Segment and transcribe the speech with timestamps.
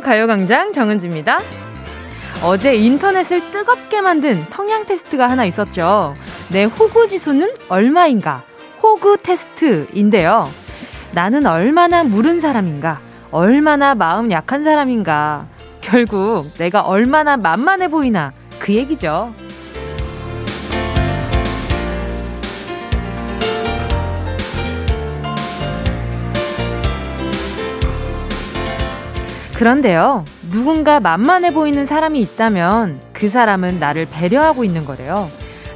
[0.00, 1.40] 가요광장 정은지입니다.
[2.44, 6.14] 어제 인터넷을 뜨겁게 만든 성향 테스트가 하나 있었죠.
[6.50, 8.42] 내 호구 지수는 얼마인가?
[8.82, 10.48] 호구 테스트인데요.
[11.12, 13.00] 나는 얼마나 무른 사람인가?
[13.30, 15.46] 얼마나 마음 약한 사람인가?
[15.80, 18.32] 결국 내가 얼마나 만만해 보이나?
[18.58, 19.34] 그 얘기죠.
[29.58, 35.28] 그런데요, 누군가 만만해 보이는 사람이 있다면 그 사람은 나를 배려하고 있는 거래요.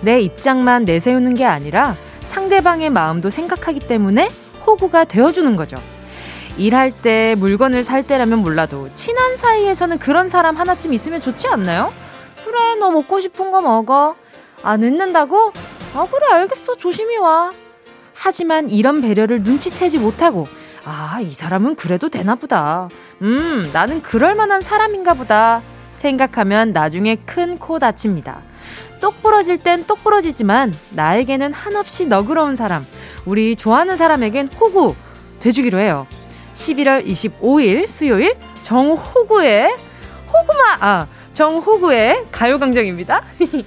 [0.02, 4.28] 내 입장만 내세우는 게 아니라 상대방의 마음도 생각하기 때문에
[4.64, 5.77] 호구가 되어주는 거죠.
[6.58, 11.92] 일할 때, 물건을 살 때라면 몰라도 친한 사이에서는 그런 사람 하나쯤 있으면 좋지 않나요?
[12.44, 14.14] 그래, 너 먹고 싶은 거 먹어.
[14.62, 15.53] 아, 늦는다고?
[15.97, 16.77] 아, 그래, 알겠어.
[16.77, 17.50] 조심히 와.
[18.14, 20.47] 하지만 이런 배려를 눈치채지 못하고
[20.84, 22.88] 아, 이 사람은 그래도 되나 보다.
[23.22, 25.62] 음, 나는 그럴 만한 사람인가 보다.
[25.94, 28.41] 생각하면 나중에 큰 코 다칩니다.
[29.00, 32.84] 똑 부러질 땐 똑 부러지지만 나에게는 한없이 너그러운 사람,
[33.25, 34.94] 우리 좋아하는 사람에겐 호구
[35.41, 36.06] 돼주기로 해요.
[36.55, 39.69] 11월 25일 수요일 정호구의
[40.33, 43.22] 호구마 아 정호구의 가요광장입니다.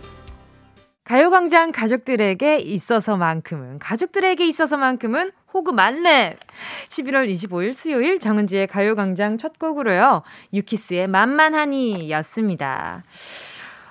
[1.03, 6.35] 가요광장 가족들에게 있어서만큼은 가족들에게 있어서만큼은 호구 만렙
[6.89, 10.21] 11월 25일 수요일 정은지의 가요광장 첫 곡으로요
[10.53, 13.03] 유키스의 만만하니 였습니다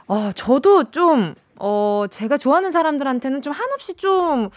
[0.07, 4.51] 어 저도 좀 어, 제가 좋아하는 사람들한테는 좀 한없이 좀,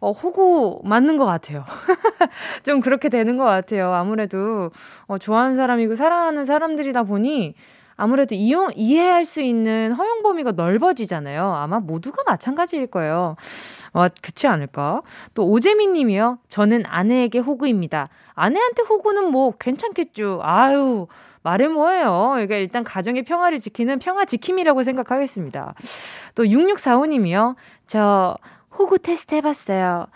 [0.00, 1.64] 어, 호구 맞는 것 같아요.
[2.64, 3.94] 좀 그렇게 되는 것 같아요.
[3.94, 4.70] 아무래도,
[5.06, 7.54] 어, 좋아하는 사람이고 사랑하는 사람들이다 보니,
[8.00, 11.54] 아무래도 이용, 이해할 수 있는 허용 범위가 넓어지잖아요.
[11.54, 13.36] 아마 모두가 마찬가지일 거예요.
[13.92, 15.02] 어, 그렇지 않을까?
[15.34, 16.38] 또 오재미 님이요.
[16.48, 18.08] 저는 아내에게 호구입니다.
[18.34, 20.40] 아내한테 호구는 뭐 괜찮겠죠.
[20.42, 21.06] 아유,
[21.42, 22.36] 말해 뭐예요.
[22.42, 25.74] 이게 일단 가정의 평화를 지키는 평화 지킴이라고 생각하겠습니다.
[26.34, 27.56] 또 6645님이요.
[27.86, 28.36] 저
[28.78, 30.06] 호구 테스트 해봤어요.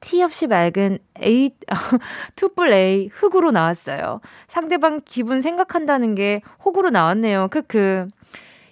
[0.00, 1.50] 티 없이 맑은 A,
[2.36, 4.20] 투뿔 A 흑으로 나왔어요.
[4.48, 7.48] 상대방 기분 생각한다는 게 호구로 나왔네요.
[7.48, 8.08] 크크.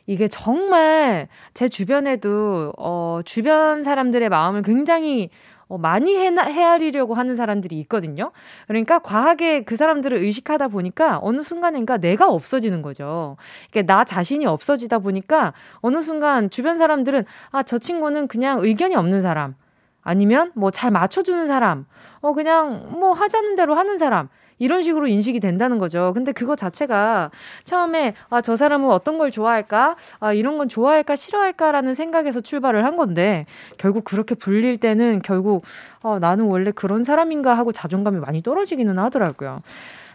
[0.07, 5.31] 이게 정말 제 주변에도, 어, 주변 사람들의 마음을 굉장히
[5.69, 8.33] 어, 많이 해, 헤아리려고 하는 사람들이 있거든요.
[8.67, 13.37] 그러니까 과하게 그 사람들을 의식하다 보니까 어느 순간인가 내가 없어지는 거죠.
[13.71, 19.23] 그러니까 나 자신이 없어지다 보니까 어느 순간 주변 사람들은 아, 저 친구는 그냥 의견이 없는
[19.23, 19.55] 사람.
[20.03, 21.87] 아니면 뭐 잘 맞춰주는 사람,
[22.21, 24.29] 어, 그냥 뭐 하자는 대로 하는 사람,
[24.63, 26.13] 이런 식으로 인식이 된다는 거죠.
[26.15, 27.33] 근데 그거 자체가
[27.65, 29.97] 처음에 아, 저 사람은 어떤 걸 좋아할까?
[30.21, 33.47] 아, 이런 건 좋아할까, 싫어할까라는 생각에서 출발을 한 건데
[33.77, 35.65] 결국 그렇게 불릴 때는 결국
[36.01, 39.63] 어, 나는 원래 그런 사람인가 하고 자존감이 많이 떨어지기는 하더라고요.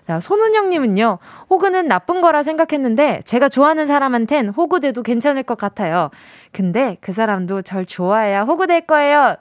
[0.08, 1.18] 자, 손은영님은요,
[1.50, 6.12] 호구는 나쁜 거라 생각했는데, 제가 좋아하는 사람한텐 호구돼도 괜찮을 것 같아요.
[6.54, 9.36] 근데 그 사람도 절 좋아해야 호구될 거예요.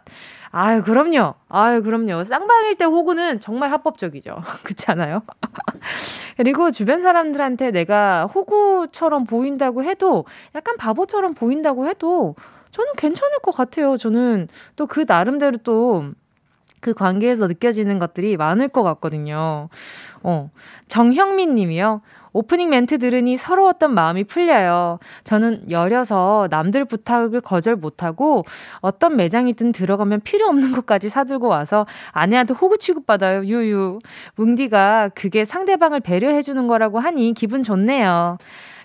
[0.58, 1.34] 아유, 그럼요.
[1.50, 2.24] 아유, 그럼요.
[2.24, 4.40] 쌍방일 때 호구는 정말 합법적이죠.
[4.64, 5.22] 그렇지 않아요?
[6.38, 10.24] 그리고 주변 사람들한테 내가 호구처럼 보인다고 해도
[10.54, 12.36] 약간 바보처럼 보인다고 해도
[12.70, 13.98] 저는 괜찮을 것 같아요.
[13.98, 16.12] 저는 또 그 나름대로 또
[16.80, 19.68] 그 관계에서 느껴지는 것들이 많을 것 같거든요.
[20.22, 20.50] 어.
[20.86, 22.00] 정형민 님이요.
[22.36, 24.98] 오프닝 멘트 들으니 서러웠던 마음이 풀려요.
[25.24, 28.44] 저는 여려서 남들 부탁을 거절 못하고
[28.80, 33.46] 어떤 매장이든 들어가면 필요 없는 것까지 사들고 와서 아내한테 호구 취급받아요.
[33.46, 34.00] 유유.
[34.34, 38.36] 뭉디가 그게 상대방을 배려해주는 거라고 하니 기분 좋네요.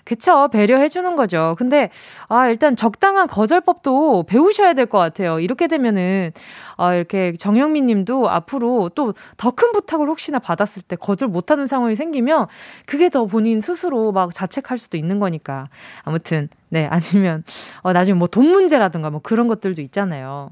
[0.04, 0.48] 그쵸.
[0.48, 1.54] 배려해주는 거죠.
[1.58, 1.88] 근데,
[2.28, 5.38] 아, 일단 적당한 거절법도 배우셔야 될 것 같아요.
[5.40, 6.32] 이렇게 되면은,
[6.76, 11.94] 아, 이렇게 정영민 님도 앞으로 또 더 큰 부탁을 혹시나 받았을 때 거절 못하는 상황이
[11.94, 12.46] 생기면
[12.86, 15.68] 그게 더 본인 스스로 막 자책할 수도 있는 거니까.
[16.02, 17.44] 아무튼, 네, 아니면,
[17.82, 20.50] 어, 나중에 뭐 돈 문제라든가 뭐 그런 것들도 있잖아요.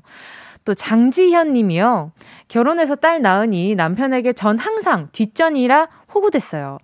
[0.64, 2.12] 또 장지현 님이요.
[2.48, 6.78] 결혼해서 딸 낳으니 남편에게 전 항상 뒷전이라 호구됐어요.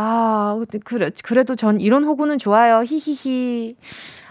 [0.00, 2.82] 아, 그래, 그래도 전 이런 호구는 좋아요.
[2.84, 3.74] 히히히.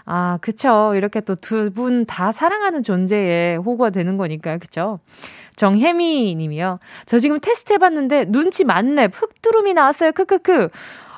[0.06, 0.94] 아, 그쵸.
[0.96, 4.98] 이렇게 또 두 분 다 사랑하는 존재의 호구가 되는 거니까, 그쵸.
[5.56, 6.78] 정혜미 님이요.
[7.06, 10.12] 저 지금 테스트 해봤는데 눈치 만렙, 흑두름이 나왔어요.
[10.12, 10.70] 크크크.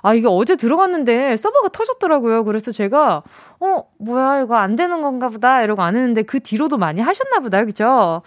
[0.03, 2.45] 아, 이게 어제 들어갔는데 서버가 터졌더라고요.
[2.45, 3.23] 그래서 제가,
[3.61, 5.63] 어, 뭐야, 이거 안 되는 건가 보다.
[5.63, 7.65] 이러고 안 했는데 그 뒤로도 많이 하셨나 보다.
[7.65, 8.23] 그죠?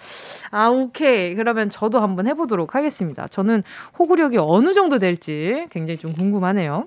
[0.52, 1.36] 아, 오케이.
[1.36, 3.28] 그러면 저도 한번 해보도록 하겠습니다.
[3.28, 3.64] 저는
[3.98, 6.86] 호구력이 어느 정도 될지 굉장히 좀 궁금하네요.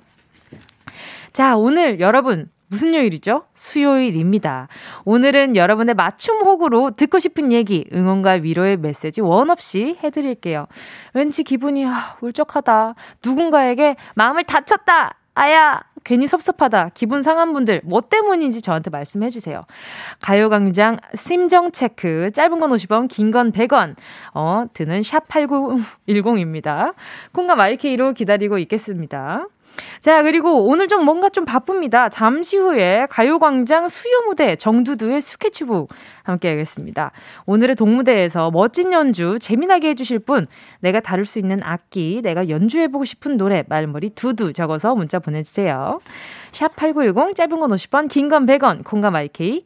[1.33, 3.45] 자, 오늘 여러분, 무슨 요일이죠?
[3.55, 4.69] 수요일입니다.
[5.05, 10.67] 오늘은 여러분의 맞춤 호구로 듣고 싶은 얘기, 응원과 위로의 메시지 원 없이 해드릴게요.
[11.15, 12.95] 왠지 기분이 아, 울적하다.
[13.25, 15.15] 누군가에게 마음을 다쳤다.
[15.35, 16.91] 아야, 괜히 섭섭하다.
[16.95, 19.61] 기분 상한 분들, 뭐 때문인지 저한테 말씀해 주세요.
[20.23, 22.31] 가요광장 심정 체크.
[22.33, 23.97] 짧은 건 50원, 긴 건 100원.
[24.35, 26.95] 어, 드는 샵 8910입니다.
[27.33, 29.47] 콩과 my K로 기다리고 있겠습니다.
[30.01, 32.09] 자, 그리고 오늘 좀 뭔가 좀 바쁩니다.
[32.09, 35.89] 잠시 후에 가요광장 수요 무대 정두두의 스케치북
[36.23, 37.13] 함께 하겠습니다.
[37.47, 40.47] 오늘의 동무대에서 멋진 연주 재미나게 해주실 분,
[40.81, 46.01] 내가 다룰 수 있는 악기, 내가 연주해보고 싶은 노래, 말머리 두두 적어서 문자 보내주세요.
[46.53, 49.65] 샵 8910, 짧은 건 50원, 긴 건 100원, 콩과 마이케이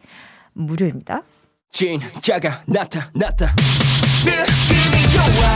[0.53, 1.23] 무료입니다.
[1.71, 3.47] 진짜가 나타났다.
[4.27, 5.51] 느낌이 좋아.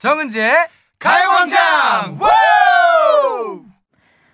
[0.00, 0.50] 정은지의
[0.98, 2.18] 가요광장!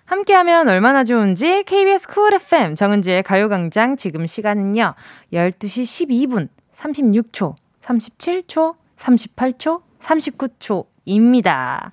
[0.05, 4.95] 함께하면 얼마나 좋은지 KBS 쿨 FM 정은지의 가요광장 지금 시간은요
[5.33, 11.91] 12시 12분 36초 37초 38초 39초입니다.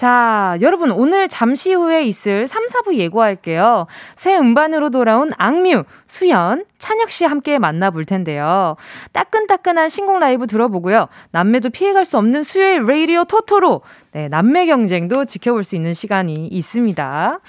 [0.00, 3.86] 자, 여러분, 오늘 잠시 후에 있을 3, 4부 예고할게요.
[4.16, 8.76] 새 음반으로 돌아온 악뮤, 수연, 찬혁 씨 함께 만나볼 텐데요.
[9.12, 11.08] 따끈따끈한 신곡 라이브 들어보고요.
[11.32, 13.82] 남매도 피해갈 수 없는 수요일 레이디오 토토로,
[14.12, 17.40] 네, 남매 경쟁도 지켜볼 수 있는 시간이 있습니다.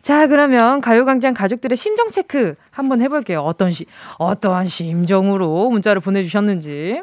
[0.00, 3.42] 자, 그러면 가요광장 가족들의 심정 체크 한번 해볼게요.
[3.42, 3.86] 어떤 시,
[4.18, 7.00] 어떠한 심정으로 문자를 보내주셨는지.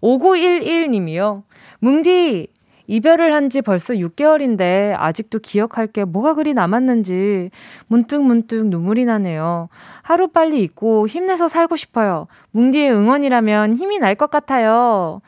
[0.00, 1.42] 5911님이요.
[1.80, 2.46] 뭉디,
[2.90, 7.50] 이별을 한 지 벌써 6개월인데 아직도 기억할 게 뭐가 그리 남았는지
[7.86, 9.68] 문득 문득 눈물이 나네요.
[10.02, 12.26] 하루 빨리 잊고 힘내서 살고 싶어요.
[12.50, 15.20] 뭉디의 응원이라면 힘이 날 것 같아요.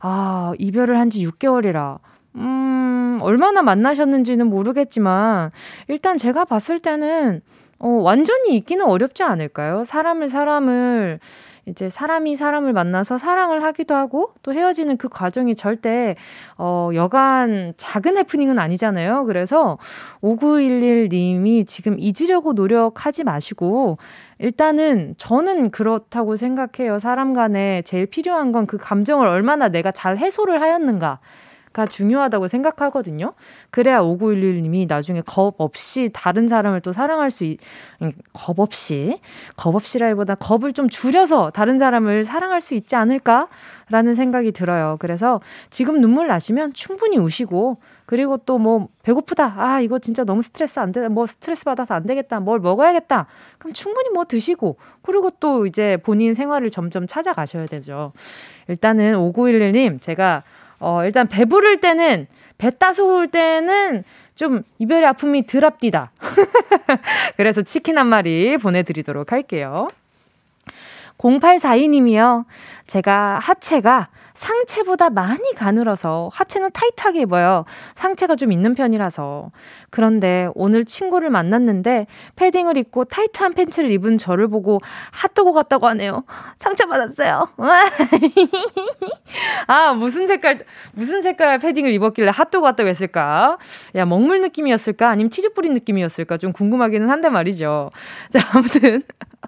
[0.00, 1.98] 아, 이별을 한 지 6개월이라.
[2.36, 5.50] 음, 얼마나 만나셨는지는 모르겠지만,
[5.88, 7.40] 일단 제가 봤을 때는,
[7.78, 9.84] 어, 완전히 잊기는 어렵지 않을까요?
[9.84, 11.18] 사람을, 사람을,
[11.70, 16.16] 이제 사람이 사람을 만나서 사랑을 하기도 하고 또 헤어지는 그 과정이 절대
[16.56, 19.24] 어 여간 작은 해프닝은 아니잖아요.
[19.26, 19.78] 그래서
[20.22, 23.98] 5911 님이 지금 잊으려고 노력하지 마시고
[24.38, 26.98] 일단은 저는 그렇다고 생각해요.
[26.98, 31.18] 사람 간에 제일 필요한 건 그 감정을 얼마나 내가 잘 해소를 하였는가.
[31.72, 33.34] 가 중요하다고 생각하거든요.
[33.70, 37.58] 그래야 5911님이 나중에 겁 없이 다른 사람을 또 사랑할 수, 있,
[38.02, 39.20] 음, 겁 없이,
[39.56, 44.96] 겁 없이라기보다 겁을 좀 줄여서 다른 사람을 사랑할 수 있지 않을까라는 생각이 들어요.
[45.00, 45.40] 그래서
[45.70, 49.54] 지금 눈물 나시면 충분히 우시고, 그리고 또 뭐 배고프다.
[49.56, 51.08] 아, 이거 진짜 너무 스트레스 안 돼.
[51.08, 52.40] 뭐 스트레스 받아서 안 되겠다.
[52.40, 53.26] 뭘 먹어야겠다.
[53.58, 58.12] 그럼 충분히 뭐 드시고 그리고 또 이제 본인 생활을 점점 찾아가셔야 되죠.
[58.68, 60.42] 일단은 5911님 제가
[60.80, 62.26] 어, 일단 배부를 때는,
[62.58, 64.02] 배 따스울 때는
[64.34, 66.12] 좀 이별의 아픔이 덜 앞디다.
[67.36, 69.88] 그래서 치킨 한 마리 보내드리도록 할게요.
[71.18, 72.46] 0842님이요.
[72.86, 74.08] 제가 하체가
[74.40, 77.66] 상체보다 많이 가늘어서 하체는 타이트하게 입어요.
[77.94, 79.50] 상체가 좀 있는 편이라서.
[79.90, 82.06] 그런데 오늘 친구를 만났는데
[82.36, 84.80] 패딩을 입고 타이트한 팬츠를 입은 저를 보고
[85.12, 86.24] 핫도그 같다고 하네요.
[86.56, 87.50] 상처 받았어요.
[89.66, 93.58] 아, 무슨 색깔, 무슨 색깔 패딩을 입었길래 핫도그 같다고 했을까?
[93.94, 95.10] 야, 먹물 느낌이었을까?
[95.10, 96.38] 아니면 치즈 뿌린 느낌이었을까?
[96.38, 97.90] 좀 궁금하기는 한데 말이죠.
[98.30, 99.02] 자, 아무튼.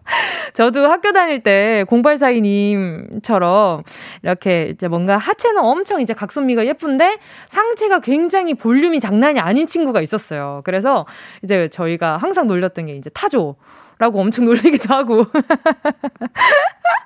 [0.54, 3.84] 저도 학교 다닐 때 0842님처럼
[4.22, 7.18] 이렇게 이제 뭔가 하체는 엄청 이제 각선미가 예쁜데
[7.48, 10.62] 상체가 굉장히 볼륨이 장난이 아닌 친구가 있었어요.
[10.64, 11.06] 그래서
[11.42, 13.56] 이제 저희가 항상 놀렸던 게 이제 타조.
[13.98, 15.24] 라고 엄청 놀리기도 하고.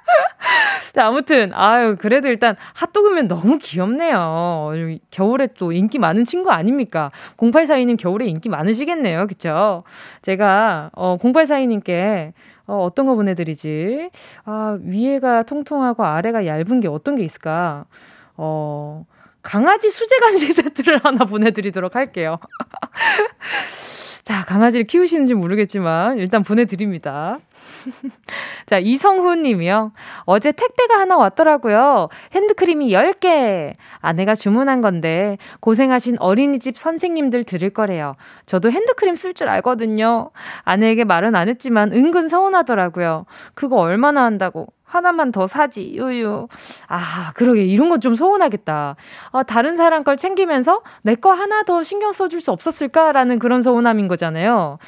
[0.93, 4.73] 자, 아무튼, 아유, 그래도 일단 핫도그면 너무 귀엽네요.
[5.11, 7.11] 겨울에 또 인기 많은 친구 아닙니까?
[7.37, 9.27] 0842님 겨울에 인기 많으시겠네요.
[9.27, 9.85] 그쵸?
[10.23, 12.33] 제가, 어, 0842님께
[12.67, 14.11] 어, 어떤 거 보내드리지?
[14.45, 17.85] 아, 위에가 통통하고 아래가 얇은 게 어떤 게 있을까?
[18.37, 19.07] 어,
[19.43, 22.39] 강아지 수제 간식 세트를 하나 보내드리도록 할게요.
[24.25, 27.39] 자, 강아지를 키우시는지 모르겠지만 일단 보내드립니다.
[28.66, 29.93] 자, 이성훈 님이요.
[30.25, 32.09] 어제 택배가 하나 왔더라고요.
[32.33, 33.73] 핸드크림이 10개.
[34.00, 38.16] 아내가 주문한 건데 고생하신 어린이집 선생님들 드릴 거래요.
[38.47, 40.31] 저도 핸드크림 쓸 줄 알거든요.
[40.62, 43.26] 아내에게 말은 안 했지만 은근 서운하더라고요.
[43.55, 44.69] 그거 얼마나 한다고.
[44.97, 46.49] 하나만 더 사지, 유유.
[46.88, 47.65] 아, 그러게.
[47.65, 48.97] 이런 건 좀 서운하겠다.
[49.33, 54.09] 아, 다른 사람 걸 챙기면서 내 거 하나 더 신경 써줄 수 없었을까라는 그런 서운함인
[54.09, 54.79] 거잖아요.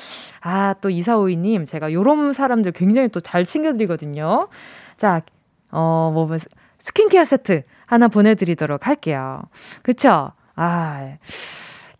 [0.41, 4.49] 아, 또 이사오이님, 제가 요런 사람들 굉장히 또 잘 챙겨드리거든요.
[4.97, 5.23] 자,
[5.71, 6.37] 어, 뭐, 뭐
[6.79, 9.43] 스킨케어 세트 하나 보내드리도록 할게요.
[9.83, 10.33] 그쵸?
[10.57, 11.05] 아,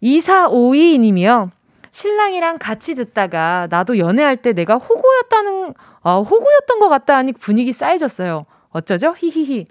[0.03, 1.51] 2452님이요.
[1.91, 5.75] 신랑이랑 같이 듣다가 나도 연애할 때 내가 호구였다는,
[6.09, 8.47] 아, 호구였던 것 같다 하니 분위기 쌓여졌어요.
[8.71, 9.15] 어쩌죠?
[9.19, 9.67] 히히히.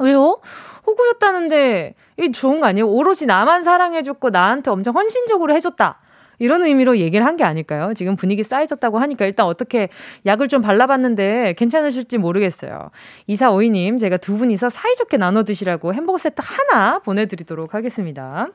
[0.00, 0.40] 왜요?
[0.86, 2.86] 호구였다는데, 이 좋은 거 아니에요?
[2.88, 5.98] 오롯이 나만 사랑해줬고 나한테 엄청 헌신적으로 해줬다.
[6.38, 7.92] 이런 의미로 얘기를 한 게 아닐까요?
[7.94, 9.88] 지금 분위기 쌓여졌다고 하니까 일단 어떻게
[10.24, 12.90] 약을 좀 발라봤는데 괜찮으실지 모르겠어요.
[13.26, 18.46] 이사오이님, 제가 두 분이서 사이좋게 나눠 드시라고 햄버거 세트 하나 보내드리도록 하겠습니다.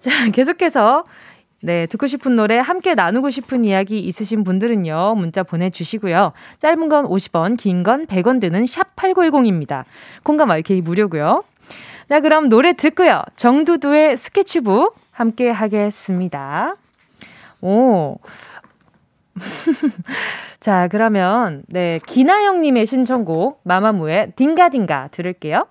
[0.00, 1.04] 자, 계속해서
[1.62, 6.32] 네, 듣고 싶은 노래, 함께 나누고 싶은 이야기 있으신 분들은요, 문자 보내주시고요.
[6.58, 9.84] 짧은 건 50원, 긴 건 100원 드는 샵8910입니다.
[10.22, 11.44] 공감 IK 무료고요.
[12.08, 13.22] 자, 그럼 노래 듣고요.
[13.36, 16.76] 정두두의 스케치북 함께 하겠습니다.
[17.60, 18.16] 오.
[20.60, 25.66] 자, 그러면, 네, 기나영님의 신청곡, 마마무의 딩가딩가 들을게요.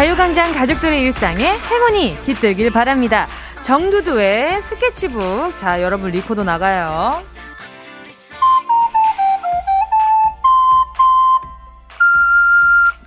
[0.00, 3.26] 가요광장 가족들의 일상에 행운이 깃들길 바랍니다.
[3.60, 5.54] 정두두의 스케치북.
[5.58, 7.22] 자, 여러분 리코더 나가요.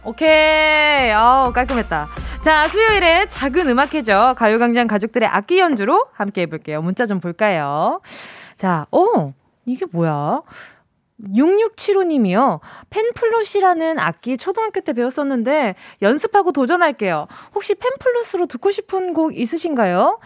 [0.04, 1.12] 오케이.
[1.14, 2.10] 어 깔끔했다.
[2.44, 4.36] 자, 수요일에 작은 음악회죠.
[4.38, 6.84] 가요광장 가족들의 악기 연주로 함께 해볼게요.
[6.84, 8.02] 문자 좀 볼까요?
[8.56, 9.34] 자, 어,
[9.66, 10.42] 이게 뭐야?
[11.24, 12.60] 6675님이요.
[12.90, 17.28] 펜플룻이라는 악기 초등학교 때 배웠었는데 연습하고 도전할게요.
[17.56, 20.20] 혹시 펜플룻으로 듣고 싶은 곡 있으신가요?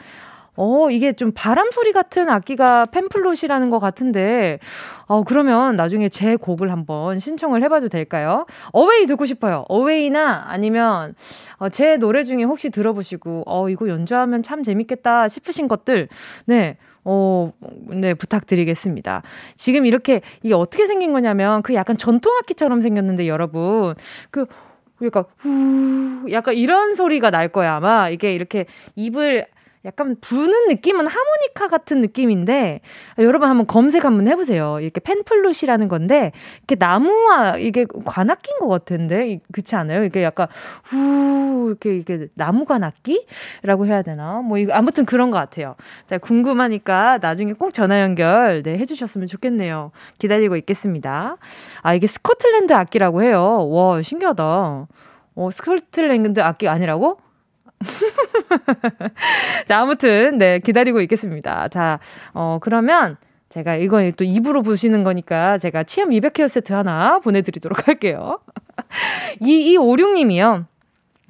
[0.59, 4.57] 어, 이게 좀 바람 소리 같은 악기가 펜플롯이라는 것 같은데,
[5.05, 8.47] 어, 그러면 나중에 제 곡을 한번 신청을 해봐도 될까요?
[8.71, 9.65] 어웨이 듣고 싶어요.
[9.69, 11.13] 어웨이나 아니면,
[11.57, 16.09] 어, 제 노래 중에 혹시 들어보시고, 어, 이거 연주하면 참 재밌겠다 싶으신 것들,
[16.47, 16.77] 네,
[17.09, 17.53] 어,
[17.87, 19.23] 네, 부탁드리겠습니다.
[19.55, 23.95] 지금 이렇게, 이게 어떻게 생긴 거냐면, 그 약간 전통악기처럼 생겼는데, 여러분,
[24.29, 24.45] 그,
[25.01, 28.09] 약간, 후, 약간 이런 소리가 날 거야, 아마.
[28.09, 29.47] 이게 이렇게 입을
[29.87, 32.81] 약간 부는 느낌은 하모니카 같은 느낌인데
[33.19, 34.81] 여러분 한번 검색 한번 해보세요.
[34.81, 40.03] 이렇게 펜플룻이라는 건데 이렇게 나무와 이게 관악기인 것 같은데 그렇지 않아요?
[40.03, 40.47] 이게 약간
[40.83, 44.41] 후 이렇게 이게 나무 관악기라고 해야 되나?
[44.41, 45.75] 뭐 이거 아무튼 그런 것 같아요.
[46.05, 49.91] 자 궁금하니까 나중에 꼭 전화 연결 네 해주셨으면 좋겠네요.
[50.19, 51.37] 기다리고 있겠습니다.
[51.81, 53.69] 아 이게 스코틀랜드 악기라고 해요.
[53.69, 54.43] 와 신기하다.
[55.35, 57.19] 어 스코틀랜드 악기 아니라고?
[59.65, 61.67] 자, 아무튼, 네, 기다리고 있겠습니다.
[61.69, 61.99] 자,
[62.33, 63.17] 어, 그러면
[63.49, 68.39] 제가 이거 또 입으로 부시는 거니까 제가 치아 미백 헤어 세트 하나 보내드리도록 할게요.
[69.41, 70.65] 2256님이요.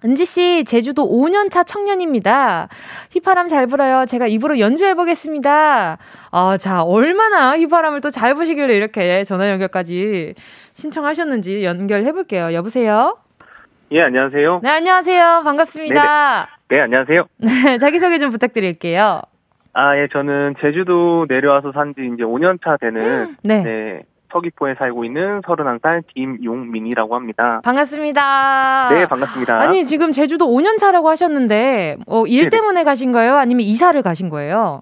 [0.05, 2.69] 은지씨, 제주도 5년차 청년입니다.
[3.11, 4.05] 휘파람 잘 불어요.
[4.05, 5.97] 제가 입으로 연주해보겠습니다.
[6.31, 10.35] 아, 자, 얼마나 휘파람을 또 잘 부시길래 이렇게 전화 연결까지
[10.73, 12.53] 신청하셨는지 연결해볼게요.
[12.53, 13.17] 여보세요?
[13.91, 14.59] 예, 안녕하세요.
[14.63, 15.41] 네, 안녕하세요.
[15.45, 16.47] 반갑습니다.
[16.69, 16.77] 네네.
[16.77, 17.23] 네, 안녕하세요.
[17.37, 19.21] 네, 자기소개 좀 부탁드릴게요.
[19.73, 23.63] 아, 예, 저는 제주도 내려와서 산 지 이제 5년 차 되는 네.
[23.63, 24.01] 네.
[24.33, 27.61] 서귀포에 살고 있는 31살 김용민이라고 합니다.
[27.63, 28.89] 반갑습니다.
[28.89, 29.61] 네, 반갑습니다.
[29.61, 32.49] 아니, 지금 제주도 5년 차라고 하셨는데, 어, 일 네네.
[32.49, 33.37] 때문에 가신 거예요?
[33.37, 34.81] 아니면 이사를 가신 거예요?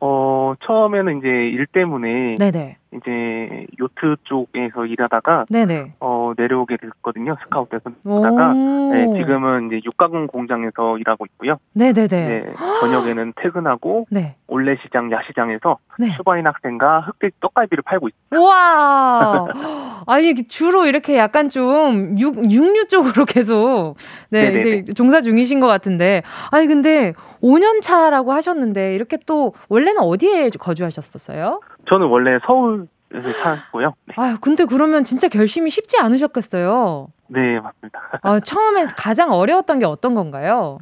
[0.00, 2.76] 어, 처음에는 이제 일 때문에 네네.
[2.96, 5.92] 이제 요트 쪽에서 일하다가 네네.
[6.00, 7.36] 어 내려오게 됐거든요.
[7.44, 8.54] 스카우트에서 하다가
[8.92, 11.56] 네, 지금은 이제 육가공 공장에서 일하고 있고요.
[11.74, 12.06] 네네네.
[12.08, 14.36] 네, 저녁에는 퇴근하고 네.
[14.48, 16.10] 올레 시장 야시장에서 네.
[16.16, 18.46] 슈바인 학생과 흑돼지 떡갈비를 팔고 있습니다.
[18.46, 19.48] 와,
[20.06, 23.96] 아니 주로 이렇게 약간 좀 육, 육류 쪽으로 계속
[24.30, 24.76] 네 네네네.
[24.78, 31.60] 이제 종사 중이신 것 같은데 아니 근데 5년 차라고 하셨는데 이렇게 또 원래는 어디에 거주하셨었어요?
[31.88, 33.94] 저는 원래 서울에서 살았고요.
[34.06, 34.14] 네.
[34.16, 37.08] 아 근데 그러면 진짜 결심이 쉽지 않으셨겠어요.
[37.28, 38.00] 네, 맞습니다.
[38.22, 40.78] 아, 처음에 가장 어려웠던 게 어떤 건가요?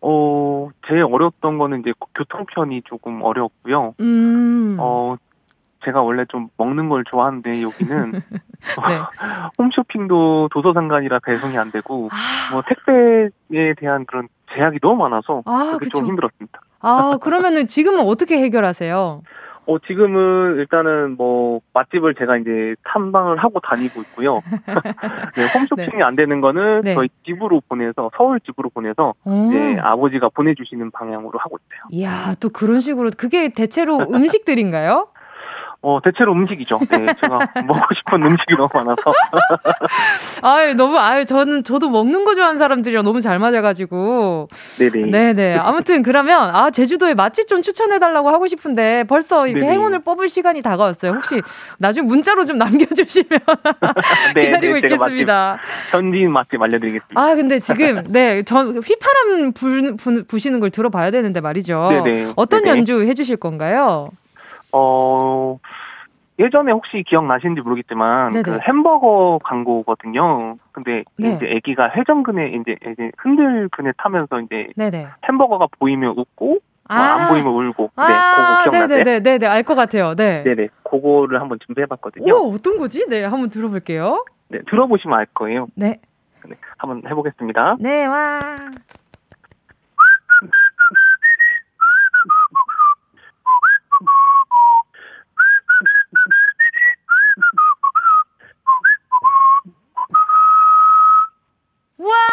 [0.00, 3.94] 어, 제일 어려웠던 거는 이제 교통편이 조금 어려웠고요.
[4.00, 4.76] 음.
[4.78, 5.16] 어,
[5.84, 8.22] 제가 원래 좀 먹는 걸 좋아하는데 여기는 네.
[9.58, 12.52] 홈쇼핑도 도서상관이라 배송이 안 되고 아.
[12.52, 15.88] 뭐 택배에 대한 그런 제약이 너무 많아서 아, 그게.
[15.90, 16.60] 좀 힘들었습니다.
[16.80, 19.22] 아, 그러면은 지금은 어떻게 해결하세요?
[19.68, 24.40] 어, 지금은 일단은 뭐 맛집을 제가 이제 탐방을 하고 다니고 있고요.
[25.36, 26.02] 네, 홈쇼핑이 네.
[26.02, 26.94] 안 되는 거는 네.
[26.94, 29.46] 저희 집으로 보내서 서울 집으로 보내서 오.
[29.50, 31.82] 이제 아버지가 보내주시는 방향으로 하고 있어요.
[31.90, 35.08] 이야, 또 그런 식으로 그게 대체로 음식들인가요?
[35.80, 36.80] 어, 대체로 음식이죠.
[36.90, 39.12] 네, 제가 먹고 싶은 음식이 너무 많아서.
[40.42, 44.48] 아유, 너무, 아유, 저는, 저도 먹는 거 좋아하는 사람들이랑 너무 잘 맞아가지고.
[44.78, 45.06] 네네.
[45.10, 45.54] 네네.
[45.56, 49.74] 아무튼, 그러면, 아, 제주도에 맛집 좀 추천해달라고 하고 싶은데, 벌써 이렇게 네네.
[49.78, 51.12] 행운을 뽑을 시간이 다가왔어요.
[51.12, 51.40] 혹시
[51.78, 53.38] 나중에 문자로 좀 남겨주시면
[54.34, 55.58] 네, 기다리고 네, 있겠습니다.
[55.60, 57.20] 맛집, 현지인 맛집 알려드리겠습니다.
[57.20, 62.02] 아, 근데 지금, 네, 전 휘파람 불, 부, 부시는 걸 들어봐야 되는데 말이죠.
[62.04, 62.32] 네네.
[62.34, 62.78] 어떤 네네.
[62.78, 64.08] 연주 해주실 건가요?
[64.72, 65.58] 어,
[66.38, 68.42] 예전에 혹시 기억나시는지 모르겠지만 네네.
[68.42, 70.56] 그 햄버거 광고거든요.
[70.72, 71.34] 근데 네.
[71.34, 75.08] 이제 아기가 회전근에 이제, 이제 흔들근에 타면서 이제 네네.
[75.28, 76.58] 햄버거가 보이면 웃고
[76.90, 77.82] 아~ 뭐안 보이면 울고.
[77.96, 78.98] 네, 아~ 그거 기억나세요?
[79.04, 80.14] 네네네, 네네, 알 것 같아요.
[80.14, 80.42] 네.
[80.44, 82.32] 네네, 그거를 한번 준비해봤거든요.
[82.32, 83.06] 오, 어떤 거지?
[83.08, 84.24] 네, 한번 들어볼게요.
[84.48, 85.66] 네, 들어보시면 알 거예요.
[85.74, 86.00] 네.
[86.46, 87.76] 네 한번 해보겠습니다.
[87.80, 88.38] 네, 와.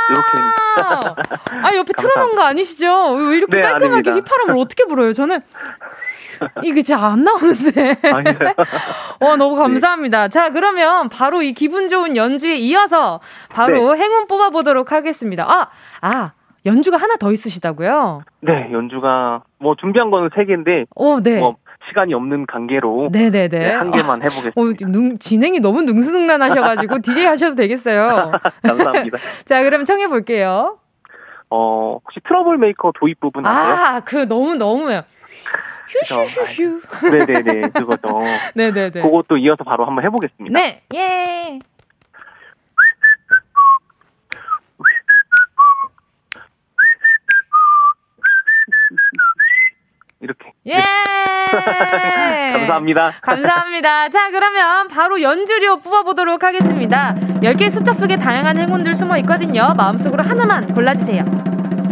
[0.09, 0.37] 이렇게.
[0.91, 3.13] 아, 옆에 틀어놓은 거 아니시죠?
[3.13, 4.13] 왜 이렇게 네, 깔끔하게 아닙니다.
[4.13, 5.13] 휘파람을 어떻게 불어요?
[5.13, 5.41] 저는
[6.63, 7.95] 이게 잘 안 나오는데.
[9.19, 10.23] 어, 너무 감사합니다.
[10.23, 10.29] 네.
[10.29, 14.01] 자, 그러면 바로 이 기분 좋은 연주에 이어서 바로 네.
[14.01, 15.45] 행운 뽑아보도록 하겠습니다.
[15.47, 15.67] 아,
[16.01, 16.31] 아.
[16.65, 18.23] 연주가 하나 더 있으시다고요?
[18.41, 20.85] 네, 연주가 뭐 준비한 거는 세 개인데.
[20.95, 21.37] 오, 네.
[21.39, 23.47] 뭐 시간이 없는 관계로 네네네.
[23.47, 24.53] 네, 한 개만 해보겠습니다.
[24.59, 28.31] 어, 능, 진행이 너무 능수능란하셔가지고 DJ 하셔도 되겠어요.
[28.63, 29.17] 감사합니다.
[29.45, 30.77] 자, 그럼 청해 볼게요.
[31.49, 33.75] 어, 혹시 트러블 메이커 도입 부분 아세요?
[33.75, 35.03] 아, 그 너무 너무요.
[36.09, 36.81] 휴휴휴휴.
[37.11, 38.19] 네네네, 그거죠.
[38.55, 39.01] 네네네.
[39.01, 40.59] 그것도 이어서 바로 한번 해보겠습니다.
[40.59, 41.59] 네, 예.
[50.25, 50.51] 이렇게.
[50.65, 50.77] 예!
[50.77, 52.49] 네.
[52.51, 53.13] 감사합니다.
[53.21, 54.09] 감사합니다.
[54.09, 57.13] 자, 그러면 바로 연주료 뽑아보도록 하겠습니다.
[57.41, 59.73] 10개의 숫자 속에 다양한 행운들 숨어 있거든요.
[59.77, 61.23] 마음속으로 하나만 골라주세요.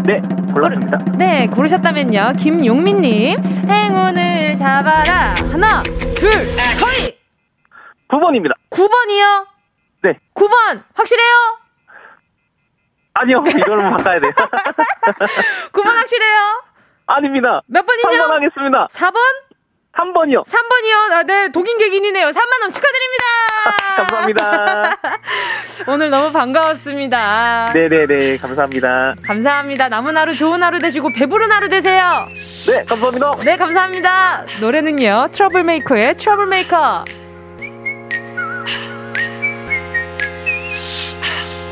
[0.06, 0.20] 네,
[0.54, 0.98] 골랐습니다.
[0.98, 2.34] 고르, 네, 고르셨다면요.
[2.38, 3.38] 김용민님,
[3.70, 5.36] 행운을 잡아라.
[5.52, 5.84] 하나,
[6.18, 6.32] 둘,
[6.80, 7.18] 서희!
[8.10, 8.54] 9번입니다.
[8.72, 9.48] 9번이요?
[10.02, 10.20] 네.
[10.36, 11.34] 9번, 확실해요?
[13.14, 14.32] 아니요, 이걸로 바꿔야 돼요.
[15.72, 16.73] 9번 확실해요?
[17.06, 17.62] 아닙니다.
[17.68, 18.08] 몇 번이죠?
[18.10, 18.88] 3번 하겠습니다.
[18.88, 19.18] 4번?
[19.94, 20.44] 3번이요.
[20.44, 21.12] 3번이요?
[21.12, 22.28] 아, 네, 독인 객인이네요.
[22.30, 23.24] 3만원 축하드립니다!
[23.96, 24.98] 감사합니다.
[25.88, 27.68] 오늘 너무 반가웠습니다.
[27.74, 29.14] 네네네, 감사합니다.
[29.24, 29.90] 감사합니다.
[29.90, 32.28] 남은 하루 좋은 하루 되시고 배부른 하루 되세요.
[32.66, 33.32] 네, 감사합니다.
[33.44, 34.46] 네, 감사합니다.
[34.62, 37.06] 노래는요, 트러블메이커의 트러블메이커.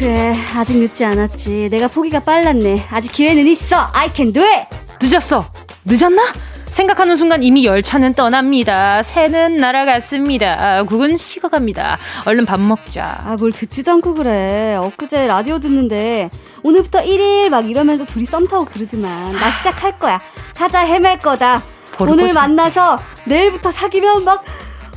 [0.00, 4.66] 그래 아직 늦지 않았지 내가 포기가 빨랐네 아직 기회는 있어 I can do it
[4.98, 5.52] 늦었어
[5.84, 6.22] 늦었나?
[6.70, 9.02] 생각하는 순간 이미 열차는 떠납니다.
[9.02, 10.84] 새는 날아갔습니다.
[10.84, 11.98] 국은 식어갑니다.
[12.26, 13.22] 얼른 밥 먹자.
[13.24, 14.76] 아, 뭘 듣지도 않고 그래.
[14.76, 16.30] 엊그제 라디오 듣는데
[16.62, 19.32] 오늘부터 1일 막 이러면서 둘이 썸 타고 그러더만.
[19.32, 20.20] 나 시작할 거야.
[20.52, 21.64] 찾아 헤맬 거다.
[21.98, 24.44] 오늘 만나서 내일부터 사귀면 막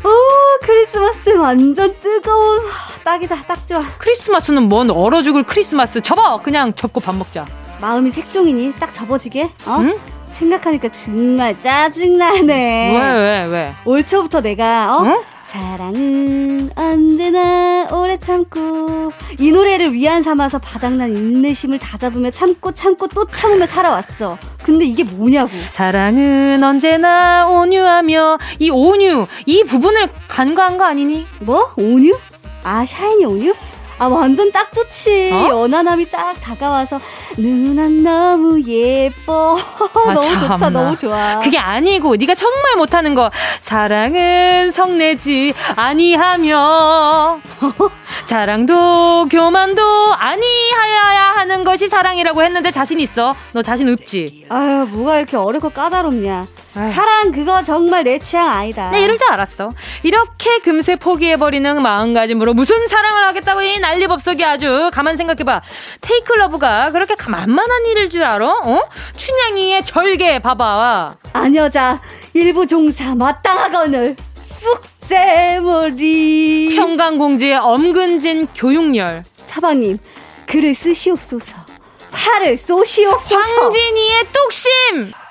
[0.04, 0.10] 오,
[0.62, 2.62] 크리스마스 완전 뜨거운
[3.04, 3.82] 딱이다, 딱 좋아.
[3.98, 6.02] 크리스마스는 뭔 얼어 죽을 크리스마스.
[6.02, 6.42] 접어!
[6.42, 7.46] 그냥 접고 밥 먹자.
[7.80, 9.78] 마음이 색종이니 딱 접어지게, 어?
[9.80, 10.00] 응?
[10.30, 12.98] 생각하니까 정말 짜증나네.
[12.98, 13.74] 왜, 왜, 왜?
[13.86, 15.04] 올 초부터 내가, 어?
[15.08, 15.24] 어?
[15.54, 23.68] 사랑은 언제나 오래 참고 이 노래를 위안 삼아서 바닥난 인내심을 다잡으며 참고 참고 또 참으며
[23.68, 24.40] 살아왔어.
[24.64, 25.52] 근데 이게 뭐냐고.
[25.70, 31.28] 사랑은 언제나 온유하며 이 온유 이 부분을 간과한 거 아니니?
[31.40, 31.72] 뭐?
[31.78, 32.18] 온유?
[32.64, 33.54] 아 샤이니 온유?
[34.04, 35.32] 아 완전 딱 좋지.
[35.32, 35.48] 어?
[35.64, 37.00] 연하남이 딱 다가와서
[37.38, 39.58] 누난 너무 예뻐.
[39.96, 40.40] 아, 너무 참나.
[40.58, 40.70] 좋다.
[40.70, 41.40] 너무 좋아.
[41.40, 47.40] 그게 아니고 네가 정말 못하는 거 사랑은 성내지 아니하며
[48.26, 53.34] 자랑도 교만도 아니하여야 하는 것이 사랑이라고 했는데 자신 있어?
[53.54, 54.48] 너 자신 없지?
[54.50, 56.46] 아유 뭐가 이렇게 어렵고 까다롭냐.
[56.76, 56.90] 아유.
[56.90, 58.90] 사랑 그거 정말 내 취향 아니다.
[58.92, 59.72] 네 이럴 줄 알았어.
[60.04, 65.62] 이렇게 금세 포기해버리는 마음가짐으로 무슨 사랑을 하겠다고 이 난리법석이 아주 가만 생각해봐.
[66.02, 68.48] 테이클러브가 그렇게 만만한 일일 줄 알아?
[68.64, 68.82] 어?
[69.16, 71.16] 춘향이의 절개 봐봐.
[71.34, 72.02] 아녀자
[72.34, 74.16] 일부 종사 마땅하거늘
[75.44, 79.98] 쑥대머리 평강공주의 엄근진 교육열 사방님
[80.48, 81.63] 글을 쓰시옵소서
[82.14, 84.70] 팔을 쏘시옵소서 황진이의 뚝심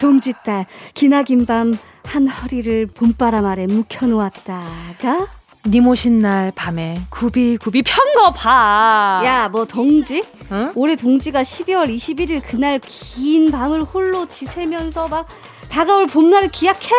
[0.00, 5.26] 동지딸 기나긴 밤 한 허리를 봄바람 아래 묵혀놓았다가
[5.66, 9.22] 니모신 날 밤에 구비구비 편 거 봐.
[9.24, 10.24] 야, 뭐 동지?
[10.50, 10.72] 응?
[10.74, 15.26] 올해 동지가 12월 21일 그날 긴 밤을 홀로 지새면서 막
[15.68, 16.90] 다가올 봄날을 기약해?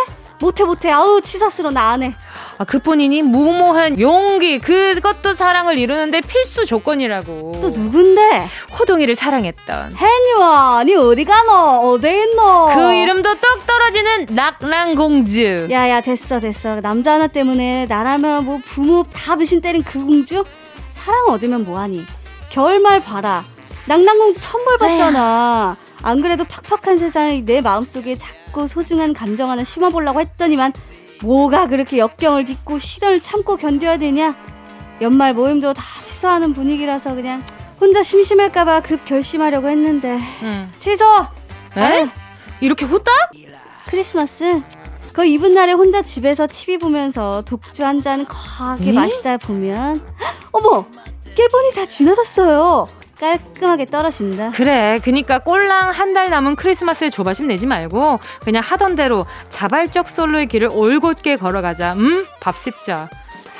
[0.44, 2.14] 못해 못해 아우 치사스러 나 안해
[2.58, 7.60] 아, 그뿐이니 무모한 용기 그것도 사랑을 이루는데 필수 조건이라고.
[7.62, 8.46] 또 누군데?
[8.78, 9.96] 호동이를 사랑했던.
[9.96, 11.52] 행유아 니 어디 가노
[11.94, 12.72] 어디 있노?
[12.76, 15.70] 그 이름도 똑 떨어지는 낙랑공주.
[15.72, 16.80] 야야 됐어 됐어.
[16.82, 20.44] 남자 하나 때문에 나라면 뭐 부모 다 배신 때린 그 공주?
[20.92, 22.04] 사랑 얻으면 뭐하니?
[22.50, 23.46] 겨울말 봐라.
[23.86, 25.76] 낙랑공주 천벌 받잖아.
[26.04, 30.72] 안 그래도 팍팍한 세상이 내 마음속에 작 고 소중한 감정 하나 심어보려고 했더니만
[31.24, 34.36] 뭐가 그렇게 역경을 딛고 시련을 참고 견뎌야 되냐?
[35.02, 37.44] 연말 모임도 다 취소하는 분위기라서 그냥
[37.82, 40.72] 혼자 심심할까봐 급 결심하려고 했는데 응.
[40.80, 41.04] 취소!
[41.76, 42.08] 에?
[42.62, 43.14] 이렇게 후딱?
[43.88, 44.62] 크리스마스
[45.12, 50.02] 그 이분 날에 혼자 집에서 TV 보면서 독주 한잔 거하게 마시다 보면
[50.52, 50.86] 어머
[51.36, 52.88] 깨본이 다 지나갔어요
[53.24, 54.52] 깔끔하게 떨어진다.
[54.52, 60.46] 그래, 그니까 꼴랑 한 달 남은 크리스마스에 조바심 내지 말고 그냥 하던 대로 자발적 솔로의
[60.48, 61.94] 길을 올곧게 걸어가자.
[61.94, 63.10] 음, 밥 씹자.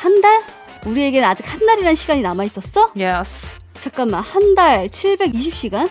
[0.02, 0.44] 한 달?
[0.86, 2.92] 우리에겐 아직 한 달이란 시간이 남아 있었어?
[2.98, 3.58] Yes.
[3.80, 5.90] 잠깐만, 한 달 720시간?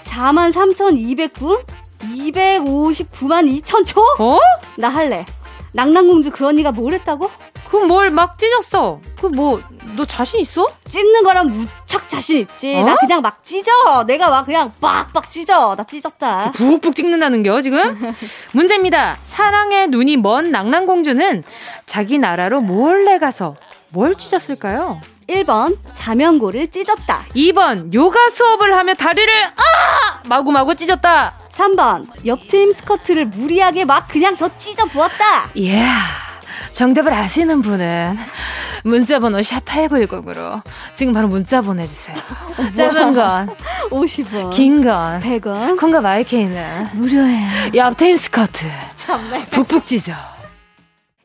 [0.00, 1.62] 4만 3,209?
[1.98, 4.00] 259만 2천 초?
[4.18, 4.38] 어?
[4.78, 5.26] 나 할래.
[5.72, 7.30] 낙랑공주 그 언니가 뭘 했다고?
[7.70, 9.00] 그럼 뭘막 찢었어?
[9.20, 9.60] 그 뭐
[9.96, 10.66] 너 자신 있어?
[10.86, 12.76] 찢는 거랑 무척 자신 있지.
[12.76, 12.84] 어?
[12.84, 14.04] 나 그냥 막 찢어.
[14.06, 15.74] 내가 막 그냥 빡빡 찢어.
[15.76, 16.50] 나 찢었다.
[16.52, 18.14] 푹푹 찢는다는겨 지금?
[18.52, 19.16] 문제입니다.
[19.24, 21.42] 사랑의 눈이 먼 낭랑공주는
[21.86, 23.54] 자기 나라로 몰래 가서
[23.88, 25.00] 뭘 찢었을까요?
[25.28, 27.24] 1번 자명고를 찢었다.
[27.34, 31.34] 2번 요가 수업을 하며 다리를 아 마구마구 찢었다.
[31.52, 35.50] 3번 옆트임 스커트를 무리하게 막 그냥 더 찢어 부었다.
[35.56, 35.72] 예.
[35.80, 36.27] Yeah.
[36.70, 38.16] 정답을 아시는 분은
[38.84, 40.62] 문자번호 샵8910으로
[40.94, 42.16] 지금 바로 문자 보내주세요.
[42.16, 43.48] 어, 짧은 건
[43.90, 47.48] 50원, 긴 건 100원, 콩과 마이케이는 무료예요.
[47.74, 49.46] 옆트임 스커트 참네.
[49.46, 50.12] 북북 찢어.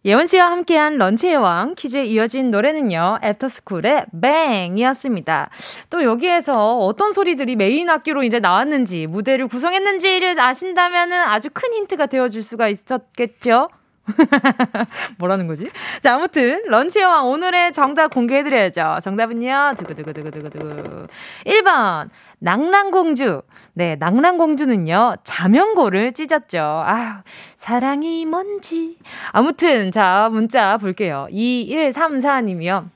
[0.05, 3.19] 예원 씨와 함께한 런치의 왕 퀴즈에 이어진 노래는요.
[3.23, 5.49] 애프터스쿨의 Bang이었습니다.
[5.89, 12.43] 또 여기에서 어떤 소리들이 메인 악기로 이제 나왔는지 무대를 구성했는지를 아신다면 아주 큰 힌트가 되어줄
[12.43, 13.69] 수가 있었겠죠.
[15.17, 15.69] 뭐라는 거지?
[16.01, 18.99] 자, 아무튼 런치의 왕 오늘의 정답 공개해 드려야죠.
[19.01, 19.71] 정답은요.
[19.77, 21.07] 두구두구두구두구두구.
[21.45, 23.41] 1번 낭랑공주.
[23.73, 26.59] 네, 낭랑공주는요, 자명고를 찢었죠.
[26.59, 27.21] 아휴,
[27.55, 28.97] 사랑이 뭔지.
[29.31, 31.27] 아무튼, 자, 문자 볼게요.
[31.31, 32.89] 2134님이요.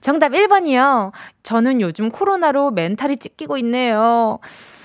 [0.00, 1.12] 정답 1번이요.
[1.42, 4.38] 저는 요즘 코로나로 멘탈이 찢기고 있네요.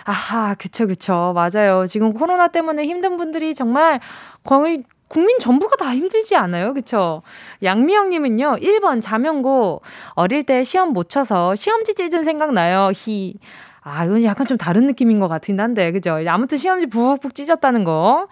[0.04, 1.34] 아하, 그쵸, 그쵸.
[1.36, 1.86] 맞아요.
[1.86, 4.00] 지금 코로나 때문에 힘든 분들이 정말
[4.44, 6.74] 거의 국민 전부가 다 힘들지 않아요?
[6.74, 7.22] 그쵸?
[7.64, 12.92] 양미영님은요, 1번 자명고, 어릴 때 시험 못 쳐서 시험지 찢은 생각나요.
[12.96, 13.36] 히.
[13.82, 16.18] 아, 이건 약간 좀 다른 느낌인 것 같긴 한데, 그죠?
[16.28, 18.28] 아무튼 시험지 푹푹 찢었다는 거.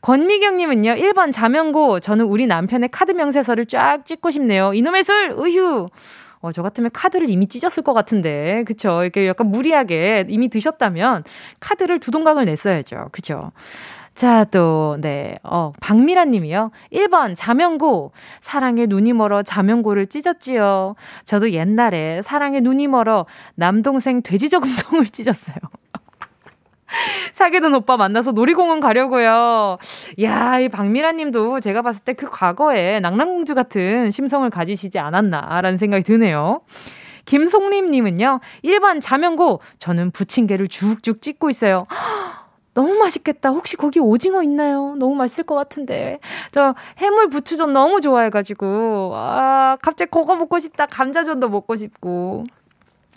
[0.00, 4.74] 권미경님은요, 1번 자명고, 저는 우리 남편의 카드 명세서를 쫙 찍고 싶네요.
[4.74, 5.86] 이놈의 술, 으휴.
[6.40, 9.02] 어, 저 같으면 카드를 이미 찢었을 것 같은데, 그쵸?
[9.02, 11.22] 이렇게 약간 무리하게 이미 드셨다면
[11.60, 13.10] 카드를 두 동강을 냈어야죠.
[13.12, 13.52] 그죠?
[14.16, 16.70] 자, 또, 네, 어, 박미란 님이요.
[16.90, 18.12] 1번, 자명고.
[18.40, 20.94] 사랑에 눈이 멀어 자명고를 찢었지요.
[21.24, 23.26] 저도 옛날에 사랑에 눈이 멀어
[23.56, 25.56] 남동생 돼지저금통을 찢었어요.
[27.32, 29.76] 사귀는 오빠 만나서 놀이공원 가려고요.
[30.22, 36.04] 야, 이 박미라 님도 제가 봤을 때 그 과거에 낭랑공주 같은 심성을 가지시지 않았나라는 생각이
[36.04, 36.62] 드네요.
[37.26, 38.40] 김송림 님은요.
[38.64, 41.86] 1번 자명고 저는 부침개를 쭉쭉 찍고 있어요.
[42.76, 43.48] 너무 맛있겠다.
[43.48, 44.96] 혹시 거기 오징어 있나요?
[44.98, 46.18] 너무 맛있을 것 같은데.
[46.52, 49.12] 저 해물 부추전 너무 좋아해가지고.
[49.14, 50.84] 아, 갑자기 그거 먹고 싶다.
[50.84, 52.44] 감자전도 먹고 싶고.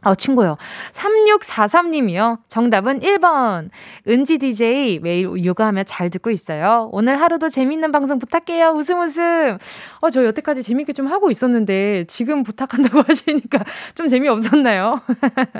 [0.05, 0.55] 어, 친구요.
[0.93, 2.37] 3643님이요.
[2.47, 3.69] 정답은 1번.
[4.07, 6.87] 은지 DJ 매일 요가하며 잘 듣고 있어요.
[6.93, 8.69] 오늘 하루도 재밌는 방송 부탁해요.
[8.69, 9.57] 웃음 웃음.
[9.99, 15.01] 어, 저 여태까지 재밌게 좀 하고 있었는데 지금 부탁한다고 하시니까 좀 재미없었나요?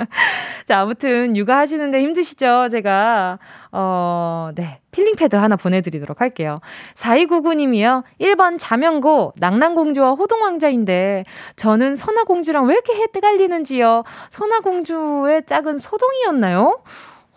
[0.64, 2.68] 자, 아무튼 육아 하시는데 힘드시죠?
[2.70, 3.38] 제가.
[3.72, 4.80] 어, 네.
[4.90, 6.60] 필링 패드 하나 보내드리도록 할게요.
[6.94, 8.02] 4299님이요.
[8.20, 11.24] 1번 자명고, 낙랑공주와 호동왕자인데,
[11.56, 14.04] 저는 선화공주랑 왜 이렇게 헷갈리는지요?
[14.30, 16.82] 선화공주의 짝은 서동이었나요?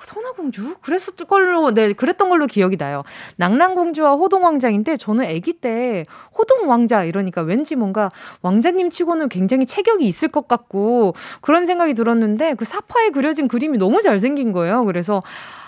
[0.04, 0.76] 선화공주?
[0.82, 3.04] 그랬었던 걸로, 네, 그랬던 걸로 기억이 나요.
[3.38, 6.06] 낙랑공주와 호동왕자인데, 저는 아기 때
[6.38, 12.66] 호동왕자 이러니까 왠지 뭔가 왕자님 치고는 굉장히 체격이 있을 것 같고, 그런 생각이 들었는데, 그
[12.66, 14.84] 사파에 그려진 그림이 너무 잘생긴 거예요.
[14.86, 15.22] 그래서,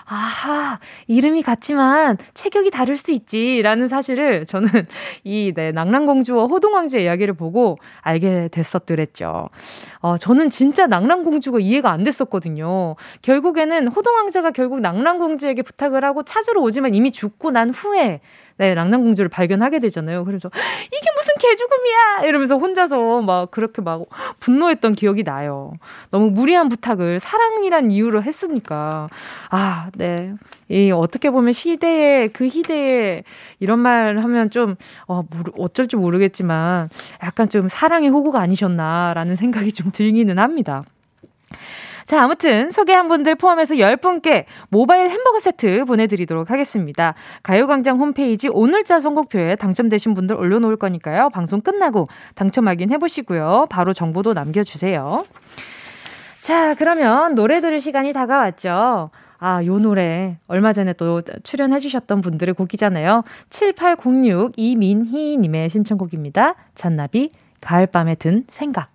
[0.07, 4.69] 아하, 이름이 같지만 체격이 다를 수 있지라는 사실을 저는
[5.23, 9.49] 이 네, 낭랑공주와 호동왕자 이야기를 보고 알게 됐었더랬죠.
[10.01, 12.95] 어, 저는 진짜 낭랑공주가 이해가 안 됐었거든요.
[13.23, 18.21] 결국에는 호동왕자가 결국 낭랑공주에게 부탁을 하고 찾으러 오지만 이미 죽고 난 후에
[18.57, 20.23] 네, 랑랑공주를 발견하게 되잖아요.
[20.23, 20.49] 그래서
[20.87, 22.27] 이게 무슨 개죽음이야!
[22.27, 24.05] 이러면서 혼자서 막 그렇게 막
[24.39, 25.73] 분노했던 기억이 나요.
[26.09, 29.09] 너무 무리한 부탁을 사랑이란 이유로 했으니까.
[29.49, 30.33] 아, 네.
[30.69, 33.23] 이 어떻게 보면 시대에 그 시대에
[33.59, 34.75] 이런 말 하면 좀
[35.07, 36.89] 어, 모르, 어쩔 줄 모르겠지만
[37.23, 40.83] 약간 좀 사랑의 호구가 아니셨나라는 생각이 좀 들기는 합니다.
[42.05, 47.15] 자, 아무튼 소개한 분들 포함해서 10분께 모바일 햄버거 세트 보내드리도록 하겠습니다.
[47.41, 51.29] 가요광장 홈페이지 오늘자 선곡표에 당첨되신 분들 올려놓을 거니까요.
[51.31, 53.67] 방송 끝나고 당첨 확인해보시고요.
[53.71, 55.25] 바로 정보도 남겨주세요.
[56.41, 59.09] 자, 그러면 노래 들을 시간이 다가왔죠.
[59.39, 63.23] 아, 요 노래 얼마 전에 또 출연해 주셨던 분들의 곡이잖아요.
[63.49, 66.53] 7806 이민희 님의 신청곡입니다.
[66.75, 68.94] 잔나비 가을밤에 든 생각.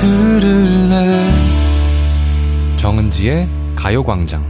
[0.00, 1.28] 들을래
[2.76, 4.44] 정은지의 가요광장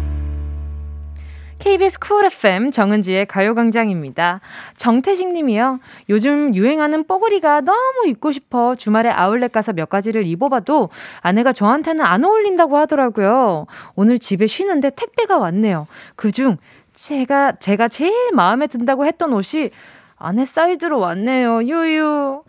[1.58, 4.40] KBS 쿨 FM 정은지의 가요광장입니다.
[4.76, 5.80] 정태식 님이요.
[6.10, 10.90] 요즘 유행하는 뽀글이가 너무 입고 싶어 주말에 아울렛 가서 몇 가지를 입어봐도
[11.22, 13.64] 아내가 저한테는 안 어울린다고 하더라고요.
[13.96, 15.86] 오늘 집에 쉬는데 택배가 왔네요.
[16.16, 16.58] 그중
[16.92, 19.70] 제가, 제가 제일 마음에 든다고 했던 옷이
[20.18, 21.62] 아내 사이즈로 왔네요.
[21.62, 22.42] 유유.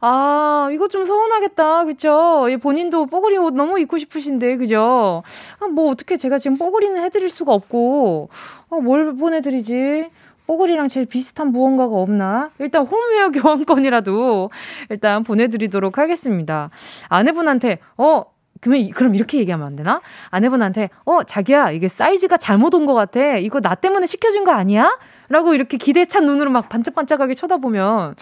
[0.00, 1.84] 아, 이거 좀 서운하겠다.
[1.86, 2.46] 그쵸?
[2.60, 5.22] 본인도 뽀글이 옷 너무 입고 싶으신데, 그죠?
[5.60, 8.28] 아, 뭐, 어떻게 제가 지금 뽀글이는 해드릴 수가 없고,
[8.68, 10.08] 어, 뭘 보내드리지?
[10.46, 12.50] 뽀글이랑 제일 비슷한 무언가가 없나?
[12.58, 14.50] 일단 홈웨어 교환권이라도
[14.90, 16.68] 일단 보내드리도록 하겠습니다.
[17.08, 18.24] 아내분한테, 어,
[18.60, 20.02] 그러면, 그럼 이렇게 얘기하면 안 되나?
[20.28, 23.38] 아내분한테, 어, 자기야, 이게 사이즈가 잘못 온 것 같아.
[23.38, 24.98] 이거 나 때문에 시켜준 거 아니야?
[25.34, 28.14] 라고 이렇게 기대찬 눈으로 막 반짝반짝하게 쳐다보면,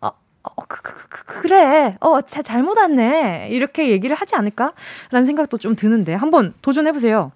[0.00, 1.96] 어, 어 그, 그, 그, 그래.
[1.98, 3.48] 어, 자, 잘못 왔네.
[3.50, 4.72] 이렇게 얘기를 하지 않을까?
[5.10, 7.32] 라는 생각도 좀 드는데, 한번 도전해보세요.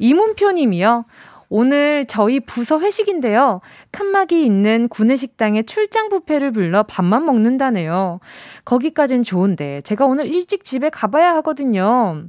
[0.00, 1.04] 이문표 님이요.
[1.48, 3.60] 오늘 저희 부서 회식인데요.
[3.92, 8.18] 칸막이 있는 구내식당에 출장 뷔페를 불러 밥만 먹는다네요.
[8.64, 12.24] 거기까진 좋은데, 제가 오늘 일찍 집에 가봐야 하거든요.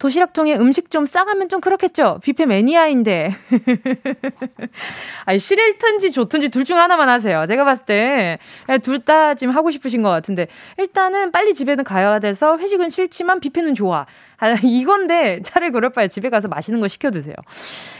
[0.00, 2.20] 도시락통에 음식 좀 싸가면 좀 그렇겠죠?
[2.24, 3.32] 뷔페 매니아인데.
[5.26, 7.44] 아니, 싫든지 좋든지 둘 중 하나만 하세요.
[7.46, 8.38] 제가 봤을 때,
[8.82, 10.46] 둘 다 지금 하고 싶으신 것 같은데,
[10.78, 14.06] 일단은 빨리 집에는 가야 돼서 회식은 싫지만 뷔페는 좋아.
[14.40, 17.34] 아, 이건데 차라리 그럴 바에 집에 가서 맛있는 거 시켜 드세요.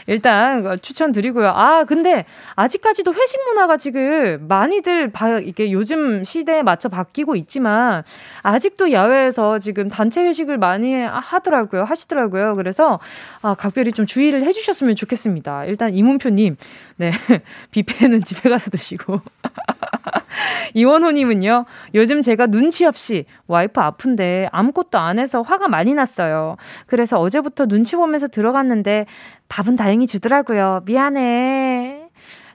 [0.07, 1.47] 일단 추천드리고요.
[1.47, 2.25] 아 근데
[2.55, 8.03] 아직까지도 회식 문화가 지금 많이들 바, 이게 요즘 시대에 맞춰 바뀌고 있지만
[8.41, 11.83] 아직도 야외에서 지금 단체 회식을 많이 하더라고요.
[11.83, 12.53] 하시더라고요.
[12.55, 12.99] 그래서
[13.41, 15.65] 아, 각별히 좀 주의를 해 주셨으면 좋겠습니다.
[15.65, 16.57] 일단 이문표 님,
[16.97, 17.11] 네
[17.71, 19.21] 뷔페는 집에 가서 드시고.
[20.73, 26.55] 이원호님은요, 요즘 제가 눈치 없이 와이프 아픈데 아무것도 안 해서 화가 많이 났어요.
[26.87, 29.05] 그래서 어제부터 눈치 보면서 들어갔는데
[29.49, 30.81] 밥은 다행히 주더라고요.
[30.85, 32.09] 미안해.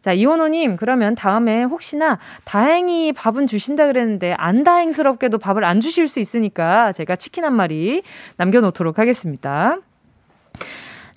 [0.07, 6.21] 자, 이원호님, 그러면 다음에 혹시나 다행히 밥은 주신다 그랬는데 안 다행스럽게도 밥을 안 주실 수
[6.21, 8.03] 있으니까 제가 치킨 한 마리
[8.37, 9.79] 남겨놓도록 하겠습니다.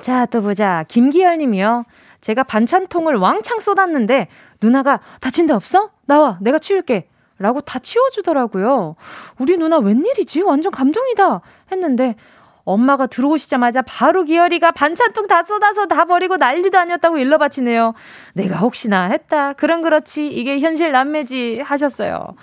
[0.01, 0.85] 자, 또 보자.
[0.87, 1.85] 김기열 님이요.
[2.21, 4.27] 제가 반찬통을 왕창 쏟았는데
[4.61, 5.89] 누나가 다친 데 없어?
[6.05, 6.37] 나와.
[6.41, 7.07] 내가 치울게.
[7.37, 8.95] 라고 다 치워주더라고요.
[9.39, 10.41] 우리 누나 웬일이지?
[10.41, 11.39] 완전 감동이다.
[11.71, 12.15] 했는데
[12.65, 17.93] 엄마가 들어오시자마자 바로 기열이가 반찬통 다 쏟아서 다 버리고 난리도 아니었다고 일러 바치네요.
[18.33, 19.53] 내가 혹시나 했다.
[19.53, 20.27] 그럼 그렇지.
[20.27, 21.61] 이게 현실 남매지.
[21.61, 22.35] 하셨어요.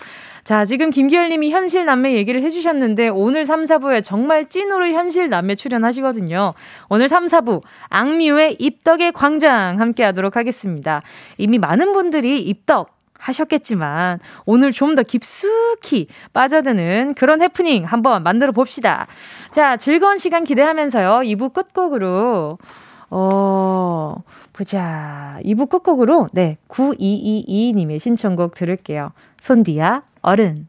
[0.46, 5.56] 자, 지금 김기열 님이 현실 남매 얘기를 해주셨는데 오늘 3, 4부에 정말 찐으로 현실 남매
[5.56, 6.52] 출연하시거든요.
[6.88, 11.02] 오늘 3, 4부 악뮤의 입덕의 광장 함께 하도록 하겠습니다.
[11.36, 19.08] 이미 많은 분들이 입덕 하셨겠지만 오늘 좀 더 깊숙이 빠져드는 그런 해프닝 한번 만들어 봅시다.
[19.50, 21.22] 자, 즐거운 시간 기대하면서요.
[21.24, 22.58] 2부 끝곡으로
[23.10, 24.14] 어,
[24.52, 25.40] 보자.
[25.44, 29.10] 2부 끝곡으로 네, 9222님의 신청곡 들을게요.
[29.40, 30.68] 손디아 어른.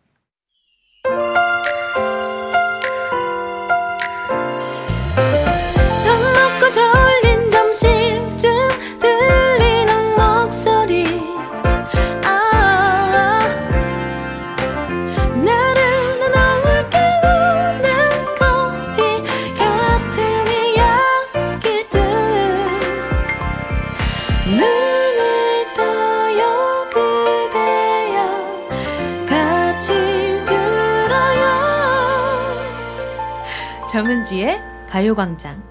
[34.27, 34.59] 정은지의
[34.89, 35.63] 가요광장.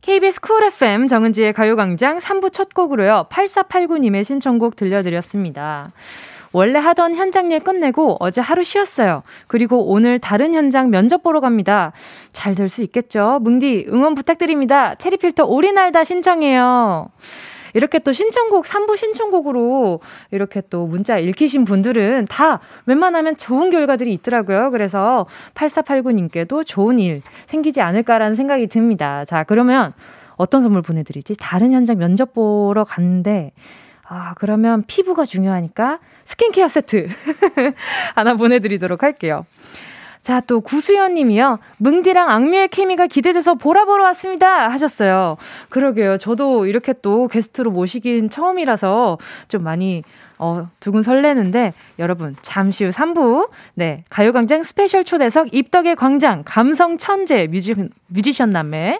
[0.00, 3.26] KBS 쿨 FM 정은지의 가요광장 3부 첫 곡으로요.
[3.30, 5.90] 8489님의 신청곡 들려드렸습니다.
[6.52, 9.24] 원래 하던 현장 일 끝내고 어제 하루 쉬었어요.
[9.48, 11.92] 그리고 오늘 다른 현장 면접 보러 갑니다.
[12.32, 13.40] 잘 될 수 있겠죠?
[13.42, 14.94] 뭉디 응원 부탁드립니다.
[14.94, 17.08] 체리필터 오리날다 신청해요.
[17.76, 24.70] 이렇게 또 신청곡, 3부 신청곡으로 이렇게 또 문자 읽히신 분들은 다 웬만하면 좋은 결과들이 있더라고요.
[24.70, 29.26] 그래서 8489님께도 좋은 일 생기지 않을까라는 생각이 듭니다.
[29.26, 29.92] 자, 그러면
[30.36, 31.34] 어떤 선물 보내드리지?
[31.38, 33.52] 다른 현장 면접 보러 갔는데,
[34.08, 37.08] 아, 그러면 피부가 중요하니까 스킨케어 세트
[38.16, 39.44] 하나 보내드리도록 할게요.
[40.26, 41.60] 자, 또 구수연 님이요.
[41.78, 44.68] 뭉디랑 악뮤의 케미가 기대돼서 보라 보러 왔습니다.
[44.72, 45.36] 하셨어요.
[45.68, 46.16] 그러게요.
[46.16, 50.02] 저도 이렇게 또 게스트로 모시긴 처음이라서 좀 많이
[50.38, 57.46] 어, 두근 설레는데 여러분 잠시 후 3부 네 가요광장 스페셜 초대석 입덕의 광장 감성 천재
[57.46, 57.76] 뮤지,
[58.08, 58.98] 뮤지션 남매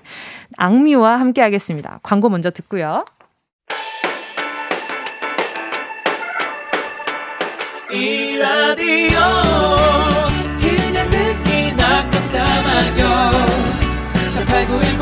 [0.58, 1.98] 악뮤와 함께 하겠습니다.
[2.04, 3.04] 광고 먼저 듣고요.
[7.90, 10.06] 이 라디오
[12.26, 13.46] 깜짝마요.
[14.32, 14.98] 18910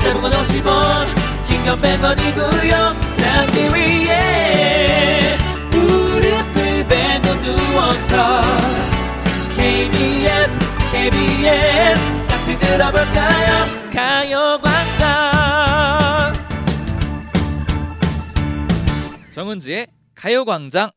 [0.00, 1.06] 대목원 50원
[1.46, 3.14] 긴건 100원이고요.
[3.14, 5.36] 잠기 위에
[5.70, 8.42] 무릎을 베고 누워서
[9.54, 10.58] KBS
[10.90, 13.66] KBS 같이 들어볼까요?
[13.92, 15.06] 가요광장.
[19.30, 20.90] 정은지의 가요광장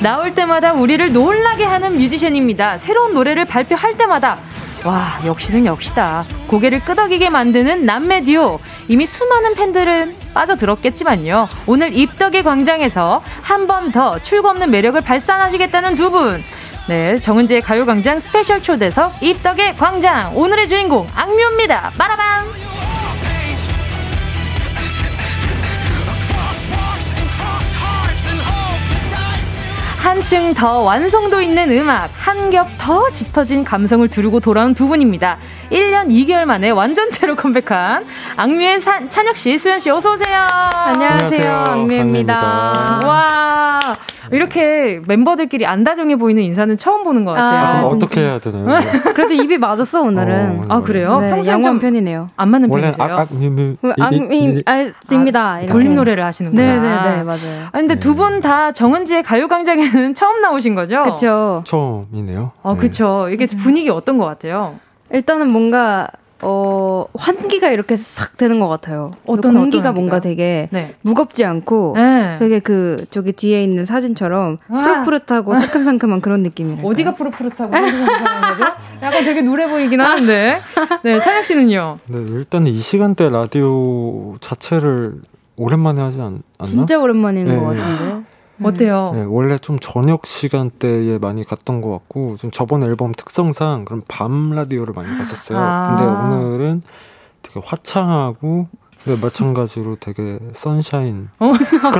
[0.00, 2.78] 나올 때마다 우리를 놀라게 하는 뮤지션입니다.
[2.78, 4.38] 새로운 노래를 발표할 때마다
[4.84, 13.20] 와 역시는 역시다 고개를 끄덕이게 만드는 남매 듀오 이미 수많은 팬들은 빠져들었겠지만요 오늘 입덕의 광장에서
[13.42, 16.40] 한 번 더 출구 없는 매력을 발산하시겠다는 두분
[16.88, 21.90] 네, 정은지의 가요광장 스페셜 초대석 입덕의 광장 오늘의 주인공 악뮤입니다.
[21.98, 22.46] 빠라방.
[29.98, 35.36] 한층 더 완성도 있는 음악, 한 겹 더 짙어진 감성을 두르고 돌아온 두 분입니다.
[35.70, 38.06] 1년 2개월 만에 완전체로 컴백한
[38.36, 40.34] 악뮤의 산, 찬혁 씨, 수연씨, 어서 오세요.
[40.38, 41.64] 안녕하세요.
[41.68, 43.00] 악뮤입니다.
[43.04, 43.78] 와.
[44.30, 47.78] 이렇게 멤버들끼리 안 다정해 보이는 인사는 처음 보는 것 같아요.
[47.78, 48.78] 아, 어떻게 해야 되나요?
[49.16, 50.64] 그래도 입이 맞았어 오늘은.
[50.64, 51.18] 어, 아 그래요?
[51.18, 52.26] 네, 평소에 좀 편이네요.
[52.36, 53.26] 안 맞는 편이세요?
[53.98, 55.60] 악입니다.
[55.66, 56.62] 돌림 노래를 하시는구나.
[56.62, 57.38] 네네네 맞아요.
[57.72, 58.00] 아 근데 네.
[58.00, 61.02] 두분 다 정은지의 가요광장에 는 처음 나오신 거죠?
[61.02, 61.62] 그렇죠.
[61.66, 62.52] 처음이네요.
[62.62, 62.78] 어 네.
[62.80, 63.28] 그렇죠.
[63.30, 64.78] 이게 분위기 어떤 것 같아요?
[65.10, 66.08] 일단은 뭔가
[66.40, 69.12] 어, 환기가 이렇게 싹 되는 것 같아요.
[69.26, 70.94] 어떤 공기가 어떤 뭔가 되게 네.
[71.02, 72.36] 무겁지 않고 네.
[72.38, 74.78] 되게 그 저기 뒤에 있는 사진처럼 아.
[74.78, 76.86] 푸릇푸릇하고 상큼상큼한 그런 느낌이에요.
[76.86, 78.64] 어디가 푸릇푸릇하고 상큼상큼한 거죠?
[79.02, 80.60] 약간 되게 누래 보이긴 하는데.
[81.02, 81.98] 네, 찬혁 씨는요?
[82.06, 85.14] 네, 일단 이 시간대 라디오 자체를
[85.56, 87.56] 오랜만에 하지 않, 나 진짜 오랜만인 네.
[87.56, 88.24] 것 같은데.
[88.58, 88.66] 음.
[88.66, 89.12] 어때요?
[89.14, 94.50] 네, 원래 좀 저녁 시간대에 많이 갔던 것 같고 좀 저번 앨범 특성상 그런 밤
[94.50, 95.58] 라디오를 많이 갔었어요.
[95.58, 95.96] 아.
[95.96, 96.82] 근데 오늘은
[97.42, 98.68] 되게 화창하고
[99.08, 101.30] 네, 마찬가지로 되게 sunshine.
[101.38, 101.54] 어,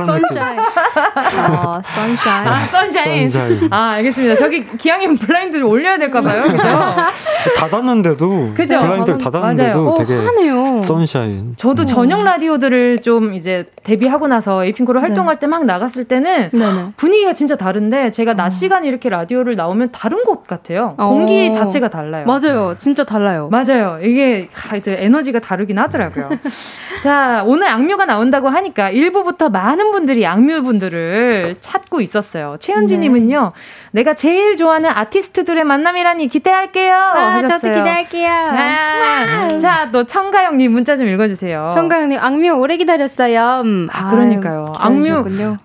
[0.05, 0.59] sunshine.
[0.59, 2.47] 어, sunshine.
[2.47, 3.29] 아, sunshine.
[3.29, 3.73] sunshine.
[3.73, 4.35] 아, 알겠습니다.
[4.35, 6.43] 저기 기왕이면 블라인드를 올려야 될까 봐요.
[6.43, 6.61] 그죠?
[7.57, 8.53] 닫았는데도.
[8.53, 8.77] 그죠?
[8.77, 10.81] 블라인드를 닫았는데도 되게 하네요.
[10.83, 11.55] sunshine.
[11.57, 11.87] 저도 음.
[11.87, 15.39] 저녁 라디오들을 좀 이제 데뷔하고 나서 에이핑크로 활동할 네.
[15.39, 16.93] 때막 나갔을 때는 네네.
[16.95, 18.49] 분위기가 진짜 다른데 제가 낮 어.
[18.49, 20.93] 시간에 이렇게 라디오를 나오면 다른 곳 같아요.
[20.99, 21.07] 어.
[21.07, 22.25] 공기 자체가 달라요.
[22.27, 22.75] 맞아요.
[22.77, 23.49] 진짜 달라요.
[23.51, 23.97] 맞아요.
[24.03, 24.47] 이게
[24.85, 26.29] 에너지가 다르긴 하더라고요.
[27.01, 32.57] 자, 오늘 악뮤가 나온다고 하니까 1부부터 많은 분들이 악뮤 분들을 찾고 있었어요.
[32.59, 33.59] 최은지님은요, 네.
[33.91, 36.93] 내가 제일 좋아하는 아티스트들의 만남이라니 기대할게요.
[36.95, 37.59] 아, 하셨어요.
[37.59, 38.29] 저도 기대할게요.
[38.29, 41.69] 아, 자, 또 청가영님 문자 좀 읽어주세요.
[41.73, 43.61] 청가영님, 악뮤 오래 기다렸어요.
[43.65, 44.73] 음, 아, 그러니까요.
[44.77, 45.23] 악뮤,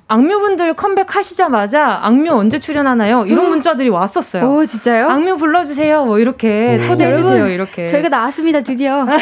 [0.08, 3.24] 악뮤분들 컴백하시자마자 악뮤 언제 출연하나요?
[3.26, 4.44] 이런 문자들이 왔었어요.
[4.44, 5.08] 오, 진짜요?
[5.08, 6.04] 악뮤 불러주세요.
[6.06, 7.48] 뭐 이렇게 초대해주세요.
[7.48, 7.86] 이렇게.
[7.86, 9.06] 저희가 나왔습니다, 드디어.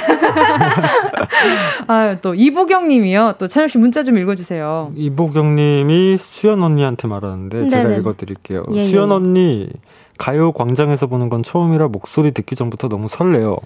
[1.88, 3.34] 아, 또 이보경님이요.
[3.38, 4.92] 또 찬엽 씨 문자 좀 읽어주세요.
[4.96, 7.68] 이보경님이 수연 언니한테 말하는데 네네.
[7.68, 8.64] 제가 읽어드릴게요.
[8.72, 8.84] 예, 예.
[8.92, 9.68] 수연 언니
[10.18, 13.56] 가요 광장에서 보는 건 처음이라 목소리 듣기 전부터 너무 설레요.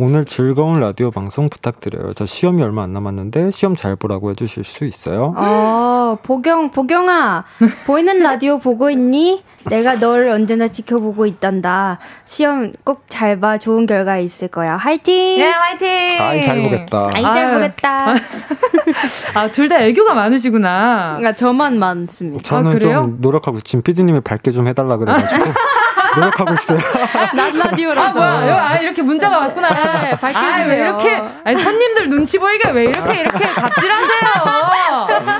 [0.00, 2.12] 오늘 즐거운 라디오 방송 부탁드려요.
[2.12, 5.34] 저 시험이 얼마 안 남았는데 시험 잘 보라고 해주실 수 있어요?
[5.36, 7.44] 어, 보경, 보경아,
[7.84, 9.42] 보이는 라디오 보고 있니?
[9.68, 11.98] 내가 널 언제나 지켜보고 있단다.
[12.24, 13.58] 시험 꼭 잘 봐.
[13.58, 14.76] 좋은 결과 있을 거야.
[14.76, 15.38] 화이팅!
[15.38, 15.88] 네, 화이팅!
[16.22, 17.10] 아이, 잘 보겠다.
[17.14, 18.14] 아이, 잘 보겠다.
[19.34, 21.16] 아, 둘 다 애교가 많으시구나.
[21.16, 22.42] 그러니까 저만 많습니다.
[22.44, 25.44] 저는 아, 좀 노력하고, 지금 피디님이 밝게 좀 해달라 그래가지고.
[26.18, 26.78] 노력하고 있어요.
[27.34, 28.20] 낮 라디오라서.
[28.20, 28.68] 아, 뭐야.
[28.70, 29.68] 아, 이렇게 문자가 왔구나.
[30.02, 34.18] 네, 밝게 아, 왜 이렇게, 아니, 손님들 눈치 보이게 왜 이렇게, 이렇게 갑질하세요?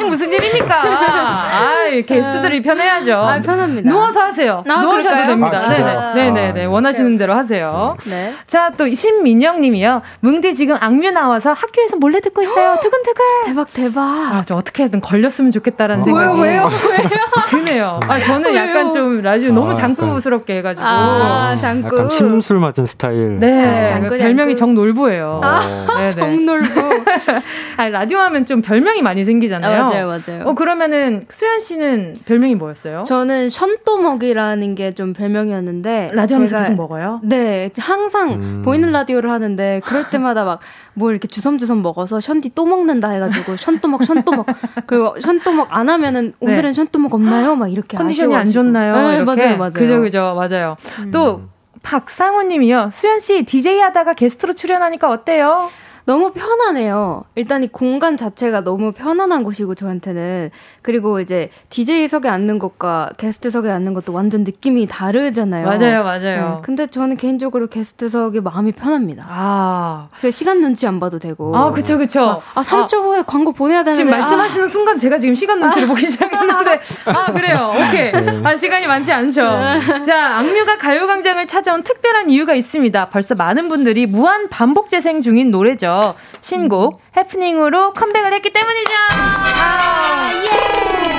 [0.09, 0.75] 무슨 일입니까?
[0.83, 1.75] 아,
[2.07, 3.15] 게스트들이 편해야죠.
[3.15, 3.89] 아, 편합니다.
[3.89, 4.65] 누워서 하세요.
[4.69, 5.27] 아, 누워셔도 그럴까요?
[5.27, 5.59] 됩니다.
[5.61, 6.31] 아, 네네.
[6.31, 6.65] 네네네.
[6.65, 7.97] 아, 원하시는 대로 하세요.
[8.07, 8.35] 네.
[8.47, 10.03] 자, 또 신민영 님이요.
[10.21, 12.79] 뭉디 지금 악뮤 나와서 학교에서 몰래 듣고 있어요.
[12.83, 13.25] 두근두근.
[13.47, 14.01] 대박, 대박.
[14.03, 16.27] 아, 좀 어떻게든 걸렸으면 좋겠다라는 생각이.
[16.27, 17.09] 왜요, 왜요, 왜요?
[17.49, 18.01] 드네요.
[18.09, 18.69] 아, 저는 왜요?
[18.69, 20.87] 약간 좀 라디오 너무 장꾸스럽게 해가지고.
[20.87, 21.97] 아, 장구.
[21.97, 23.39] 약간 침술 맞은 스타일.
[23.39, 23.85] 네.
[23.85, 25.41] 아, 장구, 별명이 정놀부예요.
[25.43, 26.88] 아, 정놀부.
[27.77, 29.81] 아, 라디오 하면 좀 별명이 많이 생기잖아요.
[29.81, 30.45] 아, 맞아요, 맞아요.
[30.47, 33.05] 어, 그러면은 수현 씨는 별명이 뭐였어요?
[33.05, 36.11] 저는 션또먹이라는 게 좀 별명이었는데.
[36.15, 37.21] 라디오에서 계속 먹어요?
[37.23, 37.71] 네.
[37.79, 38.63] 항상 음.
[38.65, 40.61] 보이는 라디오를 하는데 그럴 때마다 막
[40.95, 44.47] 뭘 이렇게 주섬주섬 먹어서 션디 또 먹는다 해가지고 션또먹, 션또먹.
[44.87, 46.51] 그리고 션또먹 안 하면은 네.
[46.53, 46.73] 오늘은 네.
[46.73, 47.55] 션또먹 없나요?
[47.55, 48.95] 막 이렇게 컨디션이 안 좋나요?
[48.95, 49.25] 네, 이렇게.
[49.25, 49.71] 맞아요, 맞아요.
[49.71, 50.77] 그죠, 그죠, 맞아요.
[50.99, 51.11] 음.
[51.13, 51.43] 또
[51.83, 52.91] 박상호님이요.
[52.93, 55.71] 수현 씨 DJ 하다가 게스트로 출연하니까 어때요?
[56.09, 57.25] 너무 편하네요.
[57.35, 60.49] 일단 이 공간 자체가 너무 편안한 곳이고 저한테는
[60.81, 65.67] 그리고 이제 DJ석에 앉는 것과 게스트석에 앉는 것도 완전 느낌이 다르잖아요.
[65.67, 66.21] 맞아요, 맞아요.
[66.21, 69.27] 네, 근데 저는 개인적으로 게스트석이 마음이 편합니다.
[69.29, 71.55] 아, 그 시간 눈치 안 봐도 되고.
[71.55, 72.41] 아, 그쵸, 그쵸.
[72.55, 74.69] 아, 3초 아, 후에 광고 보내야 되는데 지금 말씀하시는 아.
[74.69, 75.89] 순간 제가 지금 시간 눈치를 아.
[75.89, 78.13] 보기 시작했는데 아 그래요, 오케이.
[78.13, 78.41] 네.
[78.45, 79.43] 아 시간이 많지 않죠.
[79.43, 80.03] 네.
[80.07, 83.11] 자, 악뮤가 가요광장을 찾아온 특별한 이유가 있습니다.
[83.11, 85.98] 벌써 많은 분들이 무한 반복 재생 중인 노래죠.
[86.41, 88.93] 신곡 해프닝으로 컴백을 했기 때문이죠.
[89.11, 91.18] 아, 예.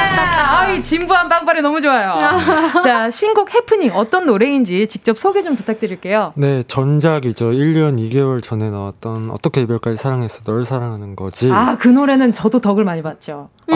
[0.00, 0.40] 예.
[0.50, 2.18] 아이 진부한 빵빠레 너무 좋아요.
[2.82, 6.32] 자 신곡 해프닝 어떤 노래인지 직접 소개 좀 부탁드릴게요.
[6.36, 7.50] 네 전작이죠.
[7.50, 11.50] 1년 2개월 전에 나왔던 어떻게 이별까지 사랑했어 널 사랑하는 거지.
[11.52, 13.48] 아 그 노래는 저도 덕을 많이 봤죠.
[13.70, 13.74] 음.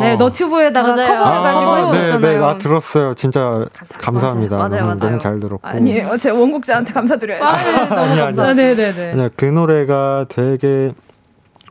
[0.00, 3.14] 네 너튜브에다가 커버해가지고 아, 네, 네, 아, 들었어요.
[3.14, 3.64] 진짜
[4.00, 4.56] 감사합니다.
[4.56, 5.66] 맞아요, 맞아요, 너무, 너무, 잘 들었고.
[5.66, 7.42] 아니에요, 제 원곡자한테 감사드려요.
[7.42, 8.52] 아, 네, 너무 감사.
[8.54, 9.12] 네, 네, 네.
[9.12, 10.92] 아니, 그 노래가 되게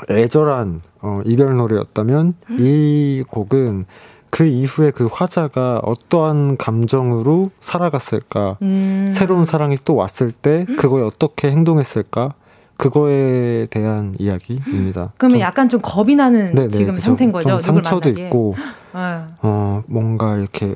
[0.09, 2.57] 애절한 어, 이별 노래였다면 음?
[2.59, 3.85] 이 곡은
[4.29, 9.07] 그 이후에 그 화자가 어떠한 감정으로 살아갔을까, 음.
[9.09, 10.75] 새로운 사랑이 또 왔을 때 음?
[10.75, 12.33] 그거에 어떻게 행동했을까,
[12.75, 15.13] 그거에 대한 이야기입니다.
[15.17, 17.05] 그러면 좀, 약간 좀 겁이 나는 네네, 지금 그쵸.
[17.05, 17.57] 상태인 거죠?
[17.57, 18.55] 좀 상처도 있고,
[18.93, 19.23] 네.
[19.41, 20.75] 어, 뭔가 이렇게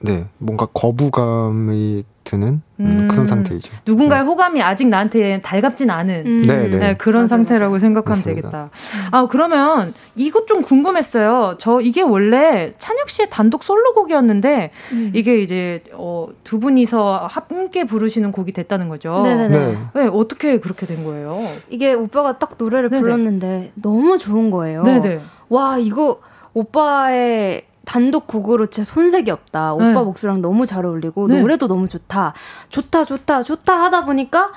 [0.00, 3.08] 네, 뭔가 거부감이 드는 음, 음.
[3.08, 3.72] 그런 상태이죠.
[3.86, 4.28] 누군가의 네.
[4.28, 6.42] 호감이 아직 나한테 달갑진 않은 음.
[6.42, 6.78] 네, 네.
[6.78, 7.80] 네, 그런 맞아, 상태라고 맞아.
[7.80, 8.50] 생각하면 맞습니다.
[8.50, 8.70] 되겠다.
[9.10, 11.56] 아 그러면 이것 좀 궁금했어요.
[11.58, 15.12] 저 이게 원래 찬혁 씨의 단독 솔로곡이었는데 음.
[15.14, 19.22] 이게 이제 어, 두 분이서 함께 부르시는 곡이 됐다는 거죠.
[19.22, 19.58] 네네네.
[19.58, 19.78] 네.
[19.94, 21.40] 네, 어떻게 그렇게 된 거예요?
[21.70, 23.00] 이게 오빠가 딱 노래를 네네.
[23.02, 24.82] 불렀는데 너무 좋은 거예요.
[24.82, 25.20] 네네.
[25.48, 26.20] 와 이거
[26.52, 29.72] 오빠의 단독 곡으로 제 손색이 없다.
[29.72, 29.94] 오빠 네.
[29.94, 31.40] 목소리랑 너무 잘 어울리고 네.
[31.40, 32.34] 노래도 너무 좋다.
[32.68, 34.50] 좋다 좋다 좋다 하다 보니까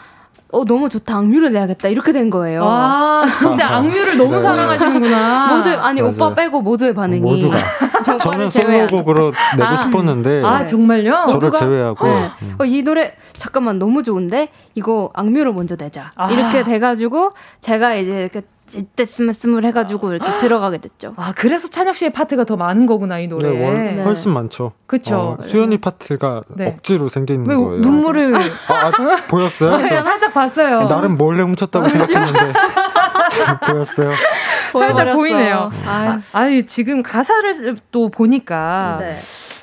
[0.52, 2.62] 어 너무 좋다 악뮤를 내야겠다 이렇게 된 거예요.
[2.66, 4.42] 아 진짜 악뮤를 너무 네.
[4.42, 5.48] 사랑하시는구나.
[5.56, 6.14] 모두 아니 맞아요.
[6.14, 7.58] 오빠 빼고 모두의 반응이 모두가
[8.20, 11.26] 저는 솔로곡으로 내고 아, 싶었는데 아 정말요?
[11.30, 11.60] 저를 모두가?
[11.60, 12.32] 제외하고 네.
[12.42, 12.56] 음.
[12.60, 16.30] 어, 이 노래 잠깐만 너무 좋은데 이거 악뮤로 먼저 내자 아.
[16.30, 18.42] 이렇게 돼가지고 제가 이제 이렇게
[18.76, 21.14] 이때 스물스물 해가지고 이렇게 들어가게 됐죠.
[21.18, 23.50] 아 그래서 찬혁 씨의 파트가 더 많은 거구나 이 노래.
[23.52, 24.04] 네, 월, 네.
[24.04, 24.74] 훨씬 많죠.
[24.88, 25.16] 그렇죠.
[25.16, 26.68] 어, 수현이 파트가 네.
[26.68, 27.78] 억지로 생긴 거예요.
[27.82, 28.40] 눈물을 아,
[28.74, 28.92] 아,
[29.28, 29.74] 보였어요?
[29.74, 30.88] 아, 제가 살짝 봤어요.
[30.88, 32.54] 나름 몰래 훔쳤다고 생각했는데
[33.68, 34.12] 보였어요.
[34.74, 35.70] 살짝 보이네요.
[35.88, 36.20] 아유.
[36.34, 38.98] 아유 지금 가사를 또 보니까.
[39.00, 39.16] 네.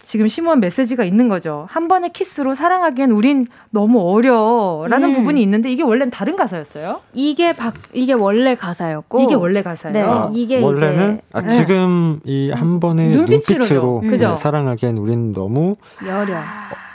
[0.08, 1.66] 지금 심오한 메시지가 있는 거죠.
[1.68, 5.12] 한 번의 키스로 사랑하기엔 우린 너무 어려라는 음.
[5.12, 7.02] 부분이 있는데 이게 원래는 다른 가사였어요?
[7.12, 9.92] 이게 박 이게 원래 가사였고 이게 원래 가사예요.
[9.92, 11.48] 네, 아, 이게 원래는 아, 네.
[11.48, 14.34] 지금 이 한 번의 눈빛으로, 눈빛으로 음.
[14.34, 15.74] 사랑하기엔 우린 너무
[16.06, 16.40] 여려.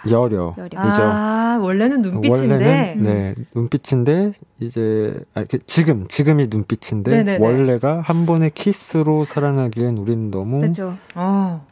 [0.10, 0.56] 여려.
[0.58, 0.80] 여려.
[0.80, 2.56] 아, 원래는 눈빛인데.
[2.56, 7.46] 원래는, 네, 눈빛인데, 이제, 아, 지금, 지금이 눈빛인데, 네네네.
[7.46, 10.62] 원래가 한 번의 키스로 사랑하기엔 우린 너무.
[10.62, 10.96] 그죠.
[11.14, 11.66] 어.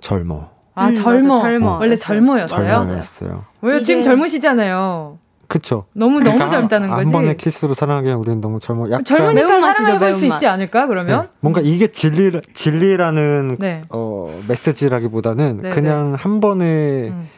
[0.00, 0.53] 젊어.
[0.74, 1.36] 아 음, 젊어.
[1.36, 1.78] 젊어.
[1.78, 2.64] 원래 젊어였어요.
[2.66, 3.44] 젊어였어요.
[3.62, 3.80] 왜요?
[3.80, 5.18] 지금 젊으시잖아요.
[5.46, 5.84] 그쵸.
[5.92, 7.04] 너무 너무 그러니까 젊다는 거지.
[7.04, 8.90] 한 번의 키스로 사랑하기 우리는 너무 젊어.
[8.90, 11.22] 약간 젊으니까 사랑해볼 수 있지 않을까 그러면?
[11.22, 11.28] 네.
[11.40, 13.82] 뭔가 이게 진리 진리라는 네.
[13.90, 16.18] 어 메시지라기보다는 네, 그냥 네.
[16.18, 17.28] 한 번에 음.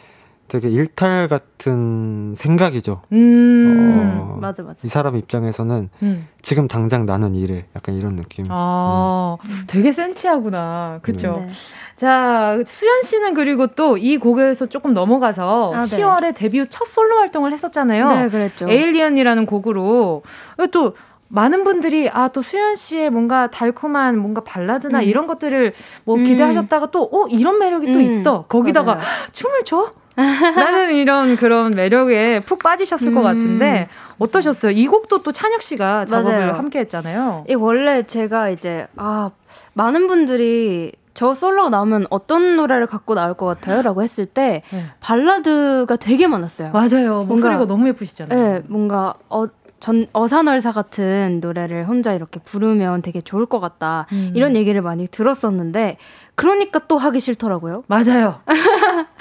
[0.48, 3.02] 되게 일탈 같은 생각이죠.
[3.12, 4.76] 음, 어, 맞아, 맞아.
[4.84, 6.28] 이 사람 입장에서는 음.
[6.42, 7.66] 지금 당장 나는 이래.
[7.74, 8.46] 약간 이런 느낌.
[8.48, 9.50] 아, 음.
[9.66, 11.00] 되게 센치하구나.
[11.02, 11.42] 그쵸.
[11.44, 11.48] 네.
[11.96, 15.96] 자, 수현 씨는 그리고 또 이 곡에서 조금 넘어가서 아, 네.
[15.96, 18.08] 10월에 데뷔 첫 솔로 활동을 했었잖아요.
[18.08, 18.68] 네, 그랬죠.
[18.68, 20.22] Alien이라는 곡으로
[20.70, 20.94] 또
[21.28, 25.04] 많은 분들이 아 또 수현 씨의 뭔가 달콤한 뭔가 발라드나 음.
[25.04, 25.72] 이런 것들을
[26.04, 26.24] 뭐 음.
[26.24, 28.02] 기대하셨다가 또 어 이런 매력이 또 음.
[28.02, 29.06] 있어 거기다가 맞아요.
[29.32, 33.14] 춤을 춰 나는 이런 그런 매력에 푹 빠지셨을 음.
[33.14, 33.88] 것 같은데
[34.18, 34.72] 어떠셨어요?
[34.72, 36.52] 이 곡도 또 찬혁 씨가 작업을 맞아요.
[36.54, 37.44] 함께 했잖아요.
[37.48, 39.30] 이 원래 제가 이제 아
[39.74, 43.80] 많은 분들이 저 솔로 나오면 어떤 노래를 갖고 나올 것 같아요?
[43.82, 44.84] 라고 했을 때 네.
[45.00, 46.72] 발라드가 되게 많았어요.
[46.72, 47.24] 맞아요.
[47.24, 48.52] 목소리가 뭔가, 너무 예쁘시잖아요.
[48.52, 49.46] 네, 뭔가 어,
[49.78, 54.06] 전 어사널사 같은 노래를 혼자 이렇게 부르면 되게 좋을 것 같다.
[54.12, 54.32] 음.
[54.34, 55.96] 이런 얘기를 많이 들었었는데
[56.34, 57.84] 그러니까 또 하기 싫더라고요.
[57.86, 58.40] 맞아요.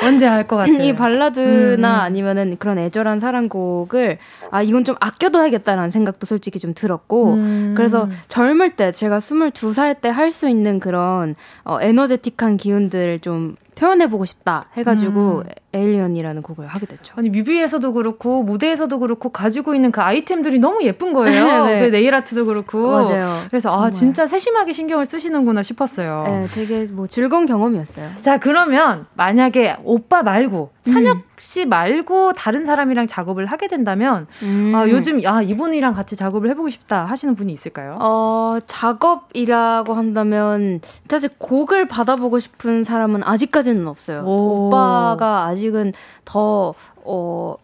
[0.03, 0.77] 언제 할 것 같아요.
[0.83, 1.99] 이 발라드나 음.
[2.01, 4.17] 아니면은 그런 애절한 사랑곡을
[4.51, 7.73] 아 이건 좀 아껴둬야겠다라는 생각도 솔직히 좀 들었고 음.
[7.75, 14.25] 그래서 젊을 때 제가 22살 때 할 수 있는 그런 어, 에너제틱한 기운들을 좀 표현해보고
[14.25, 15.43] 싶다 해가지고 음.
[15.75, 17.13] Alien이라는 곡을 하게 됐죠.
[17.17, 21.65] 아니 뮤비에서도 그렇고 무대에서도 그렇고 가지고 있는 그 아이템들이 너무 예쁜 거예요.
[21.65, 21.81] 네.
[21.81, 22.89] 그 네일 아트도 그렇고.
[22.89, 23.27] 맞아요.
[23.49, 23.87] 그래서 아, 정말.
[23.87, 26.23] 아 진짜 세심하게 신경을 쓰시는구나 싶었어요.
[26.27, 28.11] 네, 되게 뭐 즐거운 경험이었어요.
[28.19, 31.23] 자 그러면 만약에 오빠 말고 찬혁 음.
[31.39, 34.71] 씨 말고 다른 사람이랑 작업을 하게 된다면 음.
[34.75, 37.97] 아, 요즘 아 이분이랑 같이 작업을 해보고 싶다 하시는 분이 있을까요?
[37.99, 44.21] 어 작업이라고 한다면 사실 곡을 받아보고 싶은 사람은 아직까지는 없어요.
[44.25, 44.67] 오.
[44.67, 45.93] 오빠가 아직 은
[46.25, 47.55] 더 어.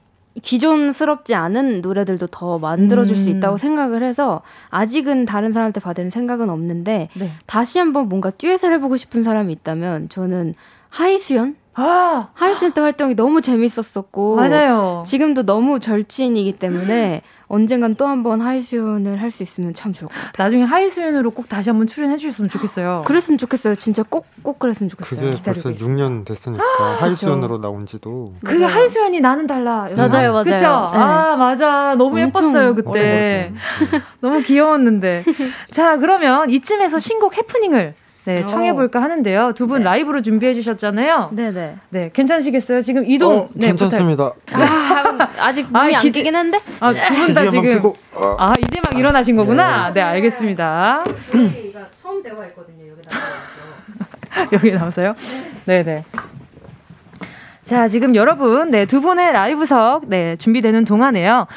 [0.41, 3.19] 기존스럽지 않은 노래들도 더 만들어줄 음.
[3.19, 7.29] 수 있다고 생각을 해서 아직은 다른 사람한테 받은 생각은 없는데 네.
[7.47, 10.53] 다시 한번 뭔가 듀엣을 해보고 싶은 사람이 있다면 저는
[10.87, 12.29] 하이수연 아!
[12.33, 15.03] 하이센 터 활동이 너무 재밌었었고 맞아요.
[15.05, 17.21] 지금도 너무 절친이기 때문에
[17.51, 20.31] 언젠간 또 한 번 하이수연을 할 수 있으면 참 좋을 것 같아요.
[20.37, 23.03] 나중에 하이수연으로 꼭 다시 한번 출연해 주셨으면 좋겠어요.
[23.05, 23.75] 그랬으면 좋겠어요.
[23.75, 25.31] 진짜 꼭 꼭 그랬으면 좋겠어요.
[25.31, 28.33] 그게 벌써 6년 됐으니까 아, 하이수연으로 나온 지도.
[28.43, 29.87] 그게 하이수연이 나는 달라.
[29.95, 30.43] 맞아요, 맞아요.
[30.43, 30.57] 그쵸?
[30.57, 30.99] 네.
[30.99, 31.93] 아, 맞아.
[31.95, 33.53] 너무 예뻤어요, 그때.
[34.21, 35.23] 너무 귀여웠는데.
[35.71, 37.93] 자, 그러면 이쯤에서 신곡 해프닝을
[38.25, 39.53] 네, 청해볼까 하는데요.
[39.55, 39.85] 두분 네.
[39.85, 41.31] 라이브로 준비해 주셨잖아요.
[41.33, 41.51] 네네.
[41.51, 41.75] 네.
[41.89, 42.81] 네, 괜찮으시겠어요?
[42.81, 43.35] 지금 이동.
[43.37, 44.31] 어, 네, 괜찮습니다.
[44.45, 44.63] 네.
[44.63, 46.59] 아, 아직 몸이 아, 안 뛰긴 한데?
[46.79, 47.69] 아, 두 분 다 지금.
[47.69, 48.35] 피고, 어.
[48.37, 49.87] 아, 이제 막 일어나신 거구나?
[49.87, 51.03] 네, 네 알겠습니다.
[51.31, 54.51] 저희가 처음 대화했거든요, 여기 나와서.
[54.53, 55.13] 여기 나와서요?
[55.65, 55.83] 네네.
[55.83, 56.03] 네.
[57.63, 61.47] 자, 지금 여러분, 네, 두 분의 라이브석, 네, 준비되는 동안에요.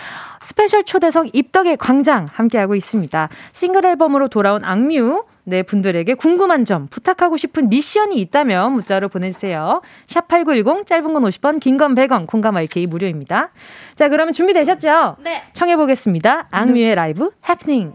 [0.43, 3.29] 스페셜 초대석 입덕의 광장 함께하고 있습니다.
[3.53, 9.82] 싱글 앨범으로 돌아온 악뮤, 네, 분들에게 궁금한 점, 부탁하고 싶은 미션이 있다면 문자로 보내주세요.
[10.07, 13.51] 샵8910, 짧은 건 50원, 긴 건 100원, 콩과 myK 무료입니다.
[13.95, 15.16] 자, 그러면 준비되셨죠?
[15.22, 15.42] 네.
[15.53, 16.49] 청해보겠습니다.
[16.51, 17.92] 악뮤의 라이브, 해프닝.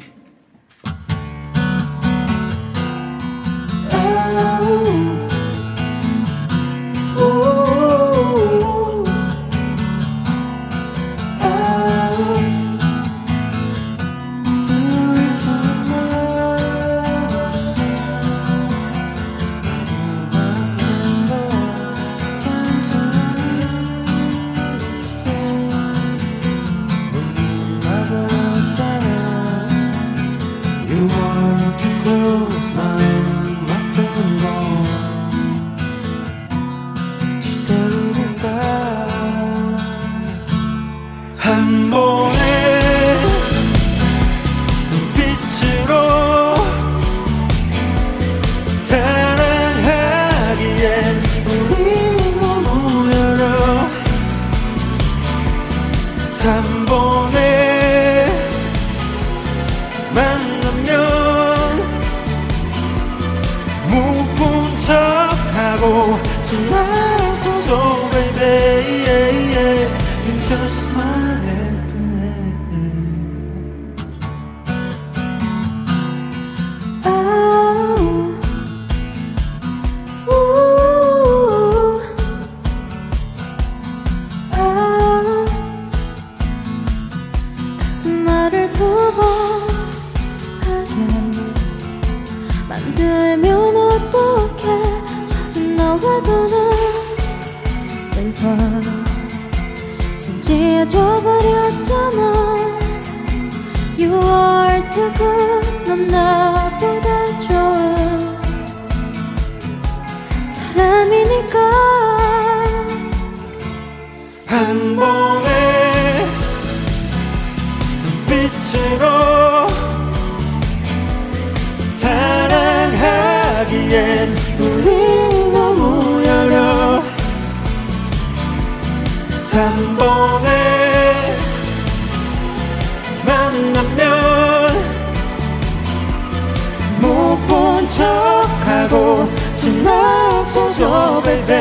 [140.79, 141.59] door, baby.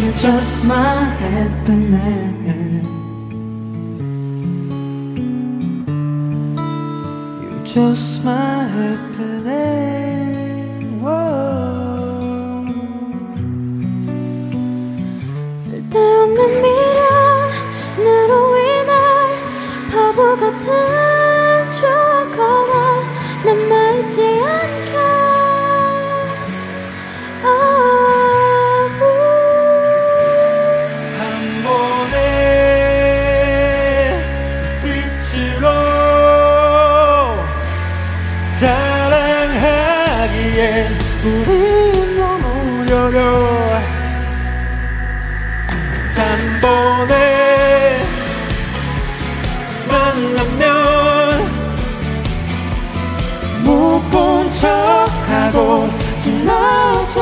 [0.00, 2.86] You're just my happiness.
[7.42, 10.02] You're just my happiness.
[11.02, 11.42] Whoa.
[15.56, 16.81] 쓸데없는 미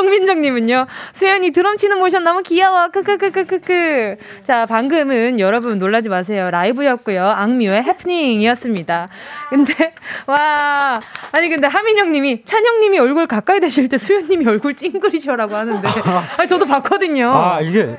[0.00, 0.86] 송민정님은요.
[1.12, 2.88] 수현이 드럼 치는 모션 너무 귀여워.
[2.88, 4.16] 크크크크크크.
[4.44, 6.50] 자, 방금은 여러분 놀라지 마세요.
[6.50, 7.22] 라이브였고요.
[7.26, 9.08] 악뮤의 해프닝이었습니다.
[9.50, 9.92] 근데
[10.26, 10.98] 와
[11.32, 15.86] 아니 근데 하민영님이 찬혁님이 얼굴 가까이 대실 때 수현님이 얼굴 찡그리셔라고 하는데
[16.38, 17.30] 아 저도 봤거든요.
[17.32, 17.96] 아 이게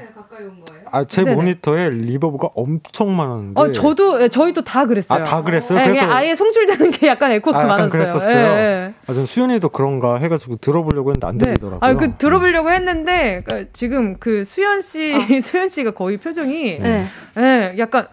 [0.92, 1.36] 아, 제 네네.
[1.36, 3.62] 모니터에 reverb가 엄청 많았는데.
[3.62, 5.20] 어, 저도, 예, 저희도 다 그랬어요.
[5.20, 5.80] 아, 다 그랬어요?
[5.80, 6.12] 네, 그래서.
[6.12, 7.90] 아예 송출되는 게 약간 에코가 아, 많았어요.
[7.90, 8.38] 그랬었어요.
[8.38, 11.46] 예, 아, 전 수현이도 그런가 해가지고 들어보려고 했는데 안 네.
[11.46, 11.80] 들리더라고요.
[11.82, 15.20] 아, 그 들어보려고 했는데, 그 지금 그 수현 씨, 아.
[15.42, 17.06] 수현 씨가 거의 표정이, 네.
[17.36, 18.08] 네, 약간,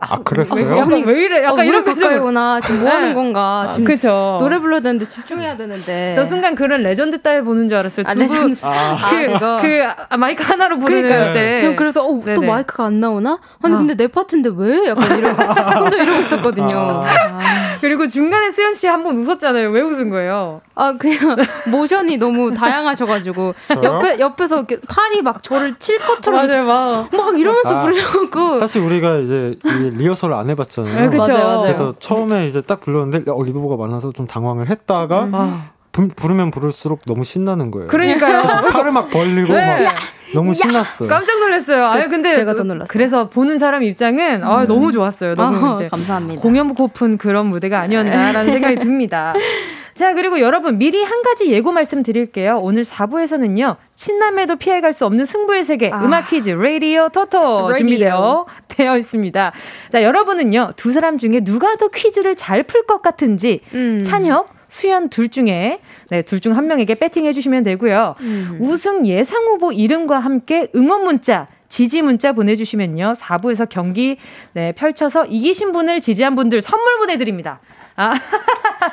[0.00, 0.78] 아, 그랬어요?
[0.78, 1.42] 약간 왜 이래?
[1.44, 2.60] 약간 어, 이런 가까이구나.
[2.62, 3.14] 지금 뭐 하는 네.
[3.14, 3.68] 건가?
[3.72, 4.36] 지금 그죠.
[4.40, 6.12] 노래 불러야 되는데 집중해야 되는데.
[6.14, 8.04] 저 순간 그런 레전드 짤 보는 줄 알았어요.
[8.08, 8.58] 아, 레전드.
[8.62, 11.34] 아, 그, 아, 그 아, 마이크 하나로 부르는 그러니까요.
[11.34, 11.58] 때.
[11.58, 13.38] 지금 그래서 어, 또 마이크가 안 나오나?
[13.62, 13.78] 아니 아.
[13.78, 14.88] 근데 내 파트인데 왜?
[14.88, 16.68] 약간 이런 혼자 이러고 있었거든요.
[17.04, 17.76] 아.
[17.80, 19.70] 그리고 중간에 수현 씨 한 번 웃었잖아요.
[19.70, 20.60] 왜 웃은 거예요?
[20.74, 21.36] 아 그냥
[21.68, 27.78] 모션이 너무 다양하셔가지고 옆에 옆에서 이렇게 팔이 막 저를 칠 것처럼 맞아요, 막, 막 이러면서
[27.78, 28.58] 아, 부르려고.
[28.58, 29.54] 사실 우리가 이제
[29.96, 31.00] 리허설을 안 해봤잖아요.
[31.00, 31.60] 네, 그렇죠.
[31.62, 35.62] 그래서 처음에 이제 딱 불렀는데 어, 리버가 많아서 좀 당황을 했다가 음.
[35.92, 37.88] 부, 부르면 부를수록 너무 신나는 거예요.
[37.88, 38.42] 그러니까요.
[38.70, 39.84] 팔을 막 벌리고 네.
[39.84, 39.94] 막
[40.34, 41.08] 너무 신났어요.
[41.08, 41.84] 깜짝 놀랐어요.
[41.86, 42.88] 아유 근데 제가 더 놀랐어요.
[42.88, 44.58] 그래서 보는 사람 입장은 아, 음.
[44.58, 45.34] 아, 너무 좋았어요.
[45.34, 46.40] 너무 어, 감사합니다.
[46.40, 49.34] 공연 고픈 그런 무대가 아니었나라는 생각이 듭니다.
[50.00, 52.58] 자, 그리고 여러분 미리 한 가지 예고 말씀 드릴게요.
[52.62, 53.76] 오늘 4부에서는요.
[53.94, 56.02] 친남매도 피해갈 수 없는 승부의 세계 아.
[56.02, 59.52] 음악 퀴즈 레이디오 토토 준비되어 되어 있습니다.
[59.92, 60.70] 자, 여러분은요.
[60.76, 64.02] 두 사람 중에 누가 더 퀴즈를 잘 풀 것 같은지 음.
[64.02, 68.14] 찬혁 수현 둘 중에 네, 둘 중 한 명에게 배팅해 주시면 되고요.
[68.20, 68.56] 음.
[68.58, 73.12] 우승 예상 후보 이름과 함께 응원 문자 지지 문자 보내주시면요.
[73.18, 74.16] 4부에서 경기
[74.54, 77.60] 네, 펼쳐서 이기신 분을 지지한 분들 선물 보내드립니다.
[78.00, 78.14] 아,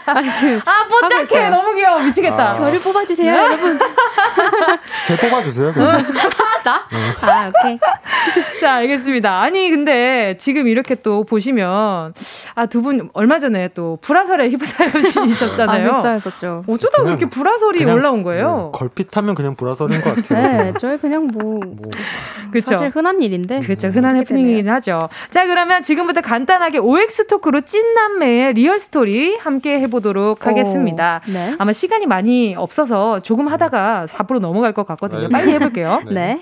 [0.06, 2.50] 아, 지금 아 뽀짝해 너무 귀여워 미치겠다.
[2.50, 2.54] 아.
[2.54, 3.38] 저를 뽑아주세요 네?
[3.38, 3.80] 여러분.
[5.06, 5.72] 제 뽑아주세요.
[6.64, 6.84] 나?
[6.92, 6.98] 네.
[7.22, 7.80] 아 오케이.
[8.60, 9.40] 자 알겠습니다.
[9.42, 12.14] 아니 근데 지금 이렇게 또 보시면
[12.56, 15.90] 아 두 분 얼마 전에 또 불화설에 휩싸여있었잖아요.
[15.94, 16.64] 아, 휩싸였었죠.
[16.68, 18.72] 어쩌다 그렇게 불화설이 올라온 거예요?
[18.74, 20.64] 네, 걸핏하면 그냥 불화설인 것 같아요.
[20.64, 21.90] 네, 저희 그냥 뭐, 뭐.
[22.52, 22.74] 그쵸?
[22.76, 23.62] 사실 흔한 일인데.
[23.62, 25.10] 그렇죠, 흔한 해프닝이긴 하죠.
[25.32, 31.22] 자 그러면 지금부터 간단하게 OX 토크로 찐남매의 리얼 스토리 스토리 함께 해보도록 하겠습니다.
[31.28, 31.56] 오, 네.
[31.60, 35.22] 아마 시간이 많이 없어서 조금 하다가 4부로 넘어갈 것 같거든요.
[35.22, 35.28] 네.
[35.28, 36.02] 빨리 해볼게요.
[36.10, 36.12] 네.
[36.12, 36.42] 네.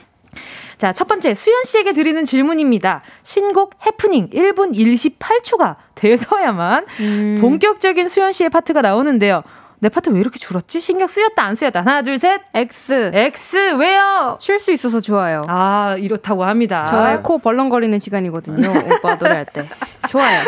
[0.77, 3.01] 자, 첫 번째, 수현 씨에게 드리는 질문입니다.
[3.23, 7.37] 신곡 해프닝 1분 28초가 돼서야만 음.
[7.41, 9.43] 본격적인 수현 씨의 파트가 나오는데요.
[9.85, 10.81] 내 파트 왜 이렇게 줄었지?
[10.81, 11.81] 신경 쓰였다 안 쓰였다.
[11.81, 12.41] 하나 둘 셋.
[12.55, 13.11] X.
[13.13, 14.35] X 왜요?
[14.41, 15.43] 쉴 수 있어서 좋아요.
[15.47, 16.85] 아 이렇다고 합니다.
[16.85, 18.67] 저의 코 벌렁거리는 시간이거든요.
[18.97, 19.63] 오빠 노래할 때.
[20.09, 20.43] 좋아요.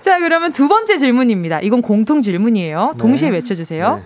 [0.00, 1.58] 자 그러면 두 번째 질문입니다.
[1.58, 2.90] 이건 공통 질문이에요.
[2.92, 2.98] 네.
[2.98, 3.96] 동시에 외쳐주세요.
[3.96, 4.02] 네.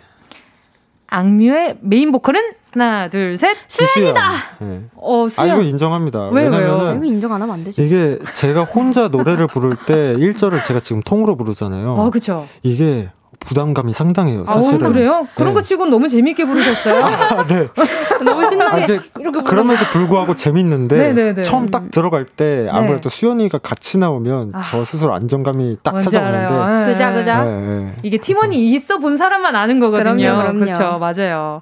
[1.09, 2.41] 악뮤의 메인 보컬은
[2.73, 3.55] 하나, 둘, 셋.
[3.69, 4.31] 수현이다.
[4.61, 4.85] 네.
[4.97, 5.51] 어, 수현.
[5.51, 6.31] 아 이거 인정합니다.
[6.31, 7.85] 왜, 왜냐면은 이거 인정 안 하면 안 되지.
[7.85, 12.01] 이게 제가 혼자 노래를 부를 때 1절을 제가 지금 통으로 부르잖아요.
[12.01, 12.49] 아, 그렇죠.
[12.63, 13.11] 이게
[13.45, 14.45] 부담감이 상당해요.
[14.47, 14.87] 아, 사실은.
[14.87, 15.29] 아, 그래요?
[15.35, 15.55] 그런 네.
[15.55, 17.05] 거 치곤 너무 재밌게 부르셨어요.
[17.05, 17.69] 아, 네.
[18.25, 21.35] 너무 신나게 아, 이제 이렇게 그럼에도 불구하고 재밌는데 네네네.
[21.35, 21.43] 네.
[21.43, 22.71] 처음 딱 들어갈 때 네.
[22.71, 23.17] 아무래도 네.
[23.17, 26.93] 수연이가 같이 나오면 아, 저 스스로 안정감이 딱 찾아오는데 네.
[26.93, 27.45] 그자 그자.
[27.45, 30.15] 네, 이게 팀원이 있어 본 사람만 아는 거거든요.
[30.15, 30.61] 그럼요, 그럼요.
[30.61, 31.61] 그렇죠, 맞아요.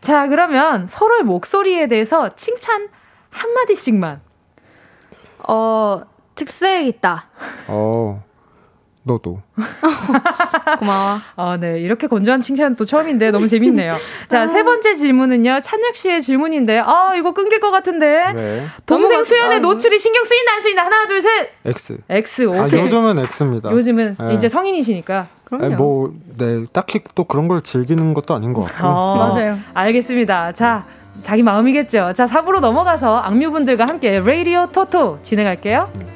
[0.00, 2.88] 자, 그러면 서로의 목소리에 대해서 칭찬
[3.30, 4.20] 한 마디씩만.
[5.48, 6.02] 어,
[6.34, 7.26] 특색 있다.
[7.68, 8.22] 어.
[9.06, 9.38] 너도.
[10.80, 11.20] 고마워.
[11.36, 11.78] 어, 네.
[11.78, 13.94] 이렇게 건조한 칭찬은 또 처음인데 너무 재밌네요.
[14.28, 15.60] 자, 세 번째 질문은요.
[15.60, 18.32] 찬혁 씨의 질문인데, 아, 이거 끊길 것 같은데.
[18.34, 18.66] 네.
[18.84, 20.84] 동생 수연의 아, 노출이 신경 쓰인다, 안 쓰인다?
[20.84, 21.50] 하나, 둘, 셋.
[21.64, 21.98] X.
[22.08, 22.80] X, 아, 오케이.
[22.80, 23.70] 아, 요즘은 X입니다.
[23.70, 24.34] 요즘은 네.
[24.34, 25.28] 이제 성인이시니까.
[25.44, 25.76] 그럼요.
[25.76, 26.64] 뭐, 네.
[26.72, 28.86] 딱히 또 그런 걸 즐기는 것도 아닌 것 같고.
[28.88, 29.56] 어, 맞아요.
[29.72, 30.52] 알겠습니다.
[30.52, 30.84] 자.
[31.22, 32.12] 자기 마음이겠죠.
[32.12, 35.90] 자, 4부로 넘어가서 악뮤분들과 함께 레이디오 토토 진행할게요.
[35.94, 36.15] 음.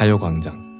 [0.00, 0.70] 가요광장.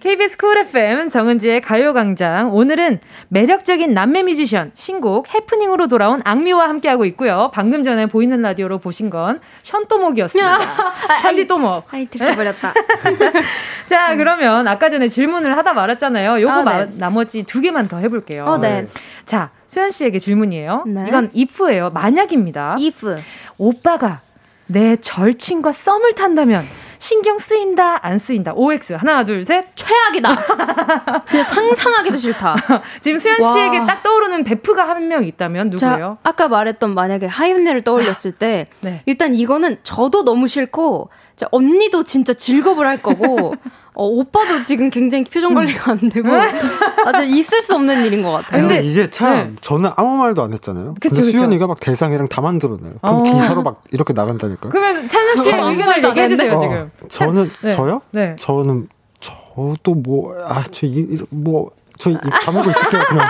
[0.00, 2.54] KBS Cool FM 정은지의 가요광장.
[2.54, 7.50] 오늘은 매력적인 남매 뮤지션 신곡 해프닝으로 돌아온 악뮤와 함께하고 있고요.
[7.52, 10.58] 방금 전에 보이는 라디오로 보신 건 션또목이었습니다.
[11.20, 11.92] 션디 또목.
[11.92, 12.72] 아이, 들켜버렸다.
[13.88, 16.40] 자, 그러면 아까 전에 질문을 하다 말았잖아요.
[16.40, 16.90] 요거 아, 네.
[16.96, 18.46] 나머지 두 개만 더 해볼게요.
[18.46, 18.86] 어, 네.
[19.26, 20.84] 자, 수현 씨에게 질문이에요.
[20.86, 21.04] 네.
[21.08, 21.90] 이건 if예요.
[21.90, 22.76] 만약입니다.
[22.78, 23.16] if.
[23.58, 24.22] 오빠가
[24.66, 26.64] 내 절친과 썸을 탄다면
[26.98, 28.52] 신경 쓰인다, 안 쓰인다.
[28.54, 28.94] OX.
[28.94, 29.64] 하나, 둘, 셋.
[29.74, 30.36] 최악이다.
[31.26, 32.56] 진짜 상상하기도 싫다.
[33.00, 35.96] 지금 수현 씨에게 딱 떠오르는 베프가 한 명 있다면 누구예요?
[35.98, 39.02] 자, 아까 말했던 만약에 하윤네를 떠올렸을 때 네.
[39.06, 43.54] 일단 이거는 저도 너무 싫고 자, 언니도 진짜 즐겁을 할 거고
[43.98, 46.28] 어, 오빠도 지금 굉장히 표정 관리가 안 되고
[47.06, 48.60] 아주 있을 수 없는 일인 것 같아요.
[48.66, 49.52] 근데 이게 참 네.
[49.60, 50.94] 저는 아무 말도 안 했잖아요.
[51.00, 52.94] 그쵸, 근데 수연이가 막 대상이랑 다 만들어내요.
[53.02, 53.22] 그럼 어.
[53.22, 54.68] 기사로 막 이렇게 나간다니까.
[54.70, 56.90] 그러면 찬혁 씨의 어, 의견을 얘기해 주세요 어, 지금.
[57.08, 57.70] 저는 네.
[57.70, 58.02] 저요?
[58.10, 58.36] 네.
[58.38, 58.88] 저는
[59.20, 63.26] 저도 뭐 아 저 이 뭐저입 다물고 있을게요 그냥.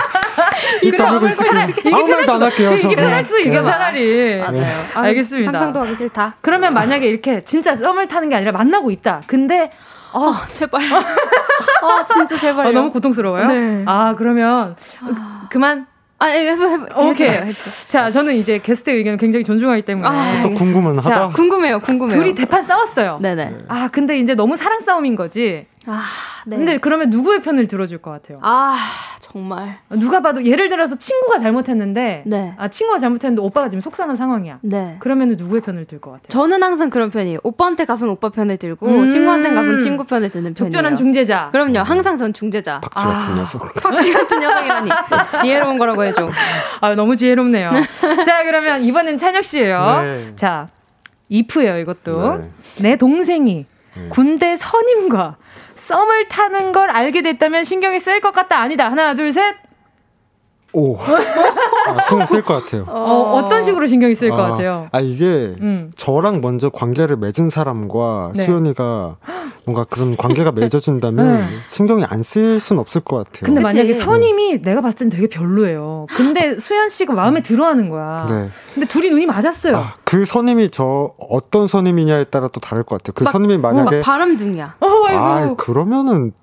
[0.81, 1.95] 입 다물고 있을게요.
[1.95, 2.73] 아무 말도 안 할게요.
[2.73, 4.39] 이게 편할 수 있어, 차라리.
[4.39, 4.63] 맞아요.
[4.93, 5.51] 아, 알겠습니다.
[5.51, 6.35] 상상도 하기 싫다.
[6.41, 9.21] 그러면 만약에 이렇게 진짜 썸을 타는 게 아니라 만나고 있다.
[9.27, 9.71] 근데
[10.13, 10.81] 어, 어 제발.
[10.83, 12.67] 아, 진짜 제발.
[12.67, 13.45] 어, 너무 고통스러워요?
[13.45, 13.83] 네.
[13.85, 15.47] 아, 그러면 아...
[15.49, 15.85] 그만
[16.19, 16.85] 아, 예, 해봐, 해봐.
[17.09, 17.29] 오케이.
[17.29, 17.61] 해줘, 해줘.
[17.87, 20.07] 자, 저는 이제 게스트의 의견을 굉장히 존중하기 때문에.
[20.07, 21.09] 아, 또 궁금은 하다.
[21.09, 22.19] 자, 궁금해요, 궁금해요.
[22.19, 23.19] 둘이 대판 싸웠어요.
[23.21, 23.57] 네네.
[23.67, 25.67] 아, 근데 이제 너무 사랑 싸움인 거지.
[25.87, 26.03] 아,
[26.45, 26.57] 네.
[26.57, 28.39] 근데 그러면 누구의 편을 들어줄 것 같아요?
[28.41, 28.77] 아,
[29.19, 29.79] 정말.
[29.91, 32.53] 누가 봐도 예를 들어서 친구가 잘못했는데, 네.
[32.57, 34.59] 아 친구가 잘못했는데 오빠가 지금 속상한 상황이야.
[34.61, 34.97] 네.
[34.99, 36.27] 그러면 누구의 편을 들 것 같아요?
[36.27, 37.39] 저는 항상 그런 편이에요.
[37.43, 40.71] 오빠한테 가서는 오빠 편을 들고 음~ 친구한테 가서는 친구 편을 드는 편이에요.
[40.71, 41.49] 적절한 중재자.
[41.51, 41.79] 그럼요.
[41.79, 42.81] 항상 전 중재자.
[42.81, 43.73] 박쥐 같은 아, 녀석.
[43.81, 44.89] 박쥐 같은 녀석이라니.
[45.41, 46.29] 지혜로운 거라고 해줘.
[46.81, 47.71] 아 너무 지혜롭네요.
[48.25, 50.01] 자 그러면 이번엔 찬혁 씨예요.
[50.01, 50.33] 네.
[50.35, 50.67] 자
[51.29, 52.37] 이프예요 이것도.
[52.37, 52.49] 네.
[52.79, 53.65] 내 동생이
[53.95, 54.09] 네.
[54.09, 55.37] 군대 선임과
[55.77, 59.66] 썸을 타는 걸 알게 됐다면 신경이 쓸것 같다 아니다 하나 둘 셋.
[60.73, 60.97] 오.
[60.97, 62.85] 아, 신경 쓸 것 같아요.
[62.87, 64.89] 어, 어떤 식으로 신경이 쓸것 아, 같아요?
[64.91, 65.91] 아, 이게 음.
[65.95, 68.43] 저랑 먼저 관계를 맺은 사람과 네.
[68.43, 69.15] 수연이가
[69.65, 71.47] 뭔가 그런 관계가 맺어진다면 네.
[71.61, 73.45] 신경이 안쓸 수는 없을 것 같아요.
[73.45, 73.75] 근데 그치?
[73.75, 76.07] 만약에 선임이 내가 봤을 땐 되게 별로예요.
[76.15, 78.25] 근데 수연 씨가 마음에 들어 하는 거야.
[78.29, 78.49] 네.
[78.73, 79.77] 근데 둘이 눈이 맞았어요.
[79.77, 83.13] 아, 그 선임이 저 어떤 선임이냐에 따라 또 다를 것 같아요.
[83.15, 83.97] 그 막, 선임이 만약에.
[83.97, 84.75] 막 바람둥이야.
[84.79, 84.87] 어.
[85.09, 86.33] 아, 그러면은.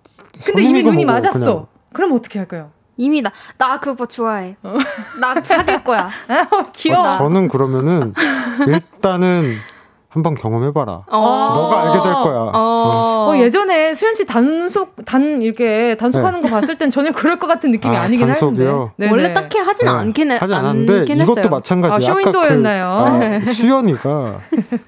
[0.45, 1.39] 근데 이미 눈이 맞았어.
[1.39, 1.67] 그냥.
[1.93, 2.71] 그럼 어떻게 할까요?
[2.97, 4.57] 이미 나, 나그 오빠 좋아해.
[4.63, 4.75] 어.
[5.21, 6.11] 나 사귈 거야.
[6.51, 7.15] 어, 귀여워.
[7.15, 8.15] 어, 저는 그러면은,
[8.67, 9.59] 일단은,
[10.15, 11.03] 한번 경험해봐라.
[11.11, 12.37] 어~ 너가 알게 될 거야.
[12.37, 12.53] 어.
[12.55, 13.31] 어.
[13.31, 16.49] 어 예전에 수현 씨 단속 단 이렇게 단속하는 네.
[16.49, 18.93] 거 봤을 땐 전혀 그럴 것 같은 느낌이 아, 니긴 단속이요?
[18.97, 19.11] 하는데.
[19.11, 19.91] 원래 딱히 하진 네.
[19.91, 20.37] 않긴 해.
[20.37, 21.97] 하진 않았는데 이것도 마찬가지야.
[21.97, 22.85] 아, 쇼윈도였나요?
[22.85, 23.41] 아, 네.
[23.41, 24.39] 수연이가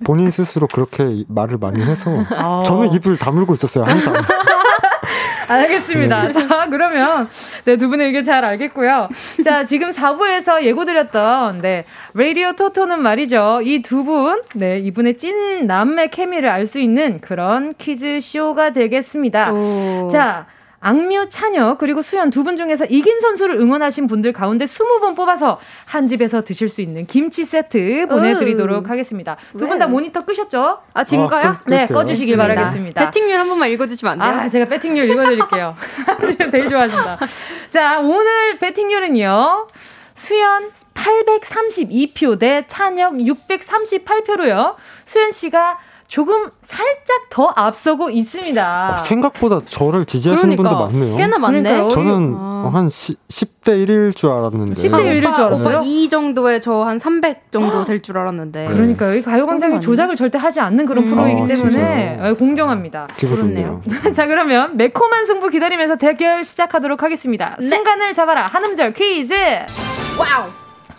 [0.04, 2.62] 본인 스스로 그렇게 말을 많이 해서 아.
[2.64, 4.14] 저는 입을 다물고 있었어요 항상.
[5.48, 6.26] 알겠습니다.
[6.28, 6.32] 네.
[6.32, 7.28] 자, 그러면
[7.64, 9.08] 네, 두 분의 의견 잘 알겠고요.
[9.44, 11.84] 자, 지금 4부에서 예고드렸던 네,
[12.14, 13.60] 레디오 토토는 말이죠.
[13.62, 19.52] 이 두 분, 네, 이분의 찐 남매 케미를 알 수 있는 그런 퀴즈 쇼가 되겠습니다.
[19.52, 20.08] 오.
[20.10, 20.46] 자,
[20.88, 26.06] 악뮤, 찬혁, 그리고 수연 두 분 중에서 이긴 선수를 응원하신 분들 가운데 20분 뽑아서 한
[26.06, 28.88] 집에서 드실 수 있는 김치 세트 보내드리도록 으.
[28.88, 29.36] 하겠습니다.
[29.58, 30.78] 두 분 다 모니터 끄셨죠?
[30.94, 31.48] 아, 진가요?
[31.48, 33.04] 아, 네, 꺼주시길 바라겠습니다.
[33.10, 34.40] 배팅률 한 번만 읽어주시면 안 돼요?
[34.44, 35.74] 아, 제가 배팅률 읽어드릴게요.
[36.52, 37.18] 되게 좋아하신다.
[37.70, 39.66] 자, 오늘 배팅률은요.
[40.14, 44.74] 수연 832표 대 찬혁 638표로요.
[45.04, 45.78] 수연 씨가
[46.08, 48.92] 조금 살짝 더 앞서고 있습니다.
[48.92, 51.16] 어, 생각보다 저를 지지하시는 그러니까, 분들 많네요.
[51.16, 51.62] 꽤나 많네.
[51.62, 51.88] 그러니까요.
[51.90, 52.70] 저는 아.
[52.72, 53.16] 한 10,
[53.64, 54.74] 대 1일 줄 알았는데.
[54.82, 55.78] 10대 1일 줄 알았어요?
[55.78, 58.66] 오빠 2 정도에 저 한 300 정도 될 줄 알았는데.
[58.66, 59.14] 그러니까요.
[59.14, 61.10] 이 가요광장이 조작을 절대 하지 않는 그런 음.
[61.10, 62.36] 프로이기 아, 때문에 진짜요?
[62.36, 63.08] 공정합니다.
[63.18, 63.80] 그렇네요.
[64.14, 67.56] 자 그러면 매콤한 승부 기다리면서 대결 시작하도록 하겠습니다.
[67.58, 67.66] 네.
[67.66, 68.46] 순간을 잡아라.
[68.46, 69.34] 한 음절 퀴즈.
[70.18, 70.50] 와우.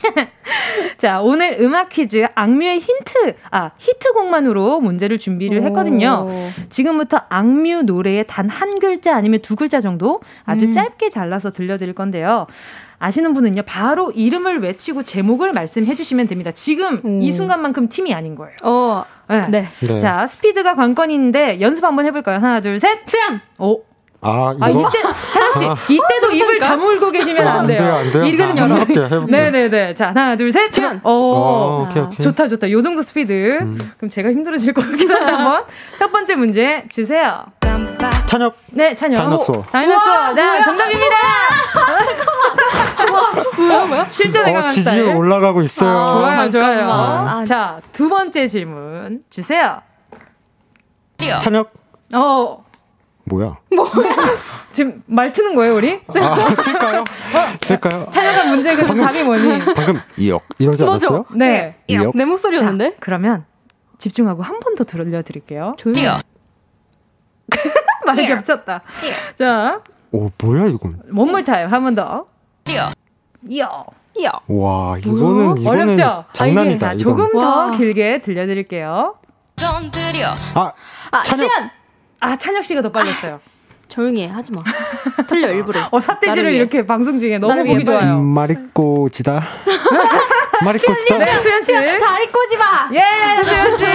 [0.98, 6.28] 자, 오늘 음악 퀴즈 악뮤의 힌트, 아, 히트곡만으로 문제를 준비를 했거든요.
[6.70, 10.72] 지금부터 악뮤 노래의 단 한 글자 아니면 두 글자 정도 아주 음.
[10.72, 12.48] 짧게 잘라서 들려드릴 건데요.
[13.00, 16.52] 아시는 분은요, 바로 이름을 외치고 제목을 말씀해 주시면 됩니다.
[16.52, 17.20] 지금 오.
[17.22, 18.56] 이 순간만큼 팀이 아닌 거예요.
[18.64, 19.42] 어, 네.
[19.50, 19.66] 네.
[19.88, 20.00] 네.
[20.00, 22.38] 자, 스피드가 관건인데 연습 한번 해볼까요?
[22.40, 23.00] 하나, 둘, 셋.
[23.06, 23.40] 수연!
[23.60, 23.84] 오.
[24.20, 24.86] 아, 아, 이거?
[24.86, 25.02] 아, 이때,
[25.32, 25.76] 찬혁 씨, 아.
[25.88, 27.78] 이때도 어, 입을 다물고 계시면 안 돼요.
[27.80, 28.26] 안 돼요, 안 돼요.
[28.26, 28.76] 이거는 열어.
[28.78, 29.26] 해볼게요, 해볼게요.
[29.28, 29.94] 네네네.
[29.94, 30.72] 자, 하나, 둘, 셋.
[30.72, 31.00] 지금.
[31.04, 32.18] 오, 어, 오케이, 오케이.
[32.20, 32.72] 좋다, 좋다.
[32.72, 33.60] 요 정도 스피드.
[33.62, 33.78] 음.
[33.98, 35.64] 그럼 제가 힘들어질 것 같긴 한데, 한번.
[35.98, 37.46] 첫 번째 문제 주세요.
[38.26, 38.58] 찬혁.
[38.72, 39.18] 네, 찬혁.
[39.18, 39.64] 다이너스워.
[39.72, 40.34] 다이너스워.
[40.34, 41.16] 네, 정답입니다.
[43.58, 44.06] 뭐야, 뭐야?
[44.10, 45.90] 실전에 강한 어, 지지율 올라가고 있어요.
[46.26, 46.90] 아, 좋아요, 좋아요.
[46.90, 47.46] 아.
[47.46, 49.82] 자, 두 번째 질문 주세요.
[51.42, 51.72] 찬혁.
[52.14, 52.64] 어,
[53.28, 53.58] 뭐야?
[53.76, 54.16] 뭐야?
[54.72, 56.00] 지금 말 트는 거예요, 우리?
[56.22, 57.04] 아, 틀까요?
[57.60, 58.08] 틀까요?
[58.12, 59.60] 찬혁한 문제 그 답이 뭐니?
[59.76, 61.26] 방금 이역 이러지 않았어요?
[61.36, 61.76] 네.
[61.88, 62.16] 이역.
[62.16, 62.92] 내 목소리였는데?
[62.92, 63.46] 자, 그러면
[63.98, 65.74] 집중하고 한 번 더 들려 드릴게요.
[65.78, 66.08] 조용히.
[68.06, 68.82] 말이 겹쳤다.
[69.38, 69.82] 자.
[70.12, 71.02] 오, 뭐야, 이건?
[71.12, 72.26] 원물 타임, 한번 더.
[72.70, 72.90] 이어.
[73.50, 73.86] 이어.
[74.18, 74.32] 이어.
[74.48, 76.26] 와, 이거는, 이거는 어렵죠?
[76.34, 76.88] 장난이다.
[76.88, 79.16] 아, 자, 조금 더 길게 들려 드릴게요.
[80.56, 80.72] 아,
[81.12, 81.50] 아, 찬혁.
[82.20, 83.36] 아, 찬혁 씨가 더 빨랐어요.
[83.36, 83.58] 아,
[83.88, 84.64] 조용히 해, 하지 마.
[85.28, 85.88] 틀려, 일부러.
[85.92, 88.20] 어, 삿대질을 이렇게 방송 중에 너무 보기 좋아요.
[88.20, 89.48] 마리꼬 지다.
[90.64, 91.18] 마리꼬 지다.
[91.20, 91.72] 네, 수현 씨.
[91.74, 92.90] 다리 꼬지 마.
[92.94, 93.86] 예, 수현 씨.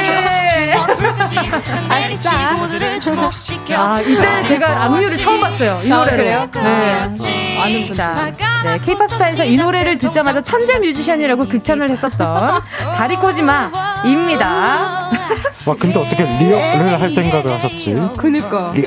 [3.76, 5.80] 아, 이때 제가 악뮤를 처음 봤어요.
[5.84, 6.28] 이 노래를.
[6.34, 6.62] 아, 그래요?
[6.64, 6.70] 네.
[7.58, 8.32] 어, 아는 분다.
[8.64, 12.46] 네, 케이팝 스타에서 이 노래를 듣자마자 천재 뮤지션이라고 극찬을 했었던
[12.96, 15.10] 다리 꼬지 마입니다.
[15.66, 17.94] 와 근데 어떻게 리얼을 할 생각을 하셨지?
[18.18, 18.72] 그니까.
[18.74, 18.86] 리얼.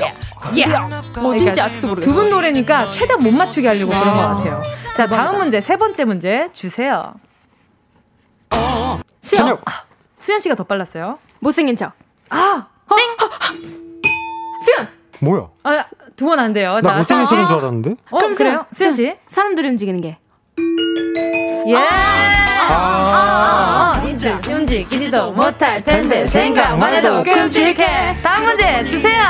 [0.60, 0.88] 야.
[1.20, 2.10] 뭐든지 그러니까 아직도 모르겠어.
[2.10, 4.62] 두분 노래니까 최대한 못 맞추게 하려고 그런 것 같아요.
[4.96, 7.14] 자 다음 문제 세 번째 문제 주세요.
[9.22, 9.58] 수영.
[10.18, 11.18] 수현 씨가 더 빨랐어요.
[11.40, 11.92] 못생긴 척.
[12.30, 12.98] 아, 땡.
[14.64, 14.88] 수연.
[15.20, 15.48] 뭐야?
[15.64, 15.84] 아,
[16.16, 16.78] 두 번 안 돼요.
[16.82, 17.90] 나 못생긴 척인 줄 알았는데.
[18.10, 18.66] 어, 그럼 그래요?
[18.72, 19.14] 수현 씨.
[19.28, 20.18] 사람들이 움직이는 게.
[21.68, 21.74] 예.
[22.68, 24.02] 아, 아, 아,
[24.48, 28.16] 움직이지도 못할 텐데 생각만 해도 끔찍해.
[28.22, 29.22] 다음 문제 주세요.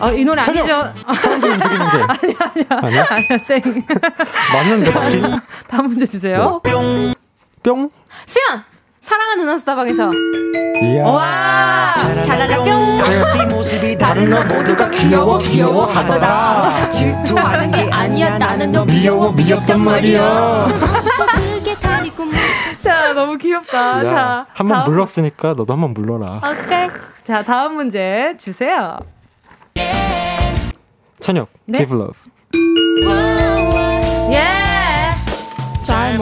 [0.00, 0.92] 어, 이 노래 아니죠?
[1.20, 1.96] 사람들이 움직이는 게.
[1.96, 2.66] 아니야, 아니야.
[2.70, 3.62] 아니야, 아니야, 땡.
[4.52, 5.40] 맞는데, 맞긴.
[5.68, 6.60] 다음 문제 주세요.
[6.64, 7.14] 뿅.
[7.62, 7.90] 뿅.
[8.26, 8.64] 수연!
[9.02, 9.42] 사랑하는.
[10.82, 11.04] 이야.
[11.04, 11.94] 와!
[11.98, 12.98] 샤라라 뿅!
[13.34, 19.80] 네 모습이 다른 너 모두가 귀여워 귀여워 하더라 질투하는 게 아니야 나는 너 미워워 미웠단
[19.80, 20.64] 말이야
[22.78, 24.04] 자, 너무 귀엽다.
[24.04, 26.40] 야, 자, 한 번 다음- 물렀으니까 너도 한 번 물러라.
[26.44, 26.88] 오케이.
[27.24, 28.98] 자, 다음 문제 주세요.
[31.20, 31.78] 찬혁, 네?
[31.78, 32.18] Give Love.
[34.32, 34.61] 예!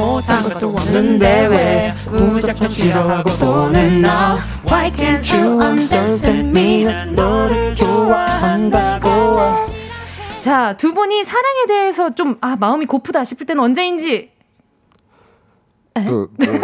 [0.00, 4.08] 잘못한 것도 없는데 왜 무작정 싫어하고 보는 너
[4.66, 9.10] Why can't you understand me 너를 좋아한다고
[10.40, 14.30] 자, 두 분이 사랑에 대해서 좀, 아, 마음이 고프다 싶을 때는 언제인지.
[15.92, 16.60] 그, 그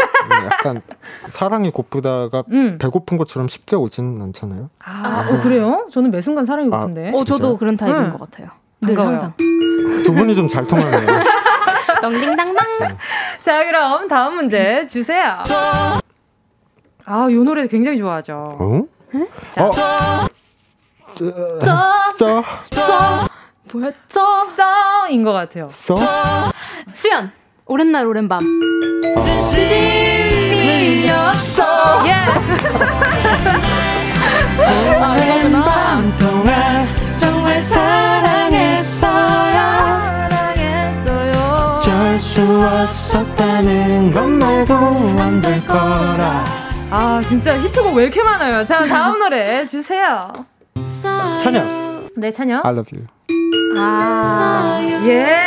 [0.46, 0.80] 약간
[1.28, 2.78] 사랑이 고프다가 음.
[2.80, 4.70] 배고픈 것처럼 쉽게 오진 않잖아요.
[4.82, 5.86] 아, 어, 그래요?
[5.92, 7.12] 저는 매 순간 사랑이 아, 고픈데.
[7.14, 7.58] 어, 저도?
[7.58, 8.10] 그런 타입인 응.
[8.12, 8.48] 것 같아요.
[8.80, 8.98] 늘.
[8.98, 9.34] 항상.
[9.36, 11.22] 두 분이 좀 잘 통하네요.
[12.10, 12.66] 덩딩당당.
[13.40, 15.42] 자, 그럼 다음 문제 주세요.
[17.04, 18.56] 아, 이 노래 굉장히 좋아하죠.
[18.60, 18.80] 어?
[19.52, 19.72] 자, 어?
[19.72, 20.28] 써,
[22.70, 23.26] 써, 써.
[24.54, 25.68] 써인 것 같아요.
[25.68, 25.96] 써.
[26.92, 27.32] 수연.
[27.66, 28.40] 오랜 날 오랜 밤.
[29.52, 29.66] 진심이었어.
[32.06, 32.12] 예.
[34.62, 36.00] 아, 이거구나.
[36.16, 36.86] 동안
[37.18, 38.15] 정말 사랑
[42.62, 46.44] 없었다는 것 말고 안될 거라.
[46.90, 48.64] 아, 진짜 히트곡 왜 이렇게 많아요?
[48.64, 50.30] 자, 다음 노래 주세요.
[51.40, 52.62] 찬혁, 네, 찬영.
[52.64, 53.06] I love you.
[53.78, 55.46] 아, 예.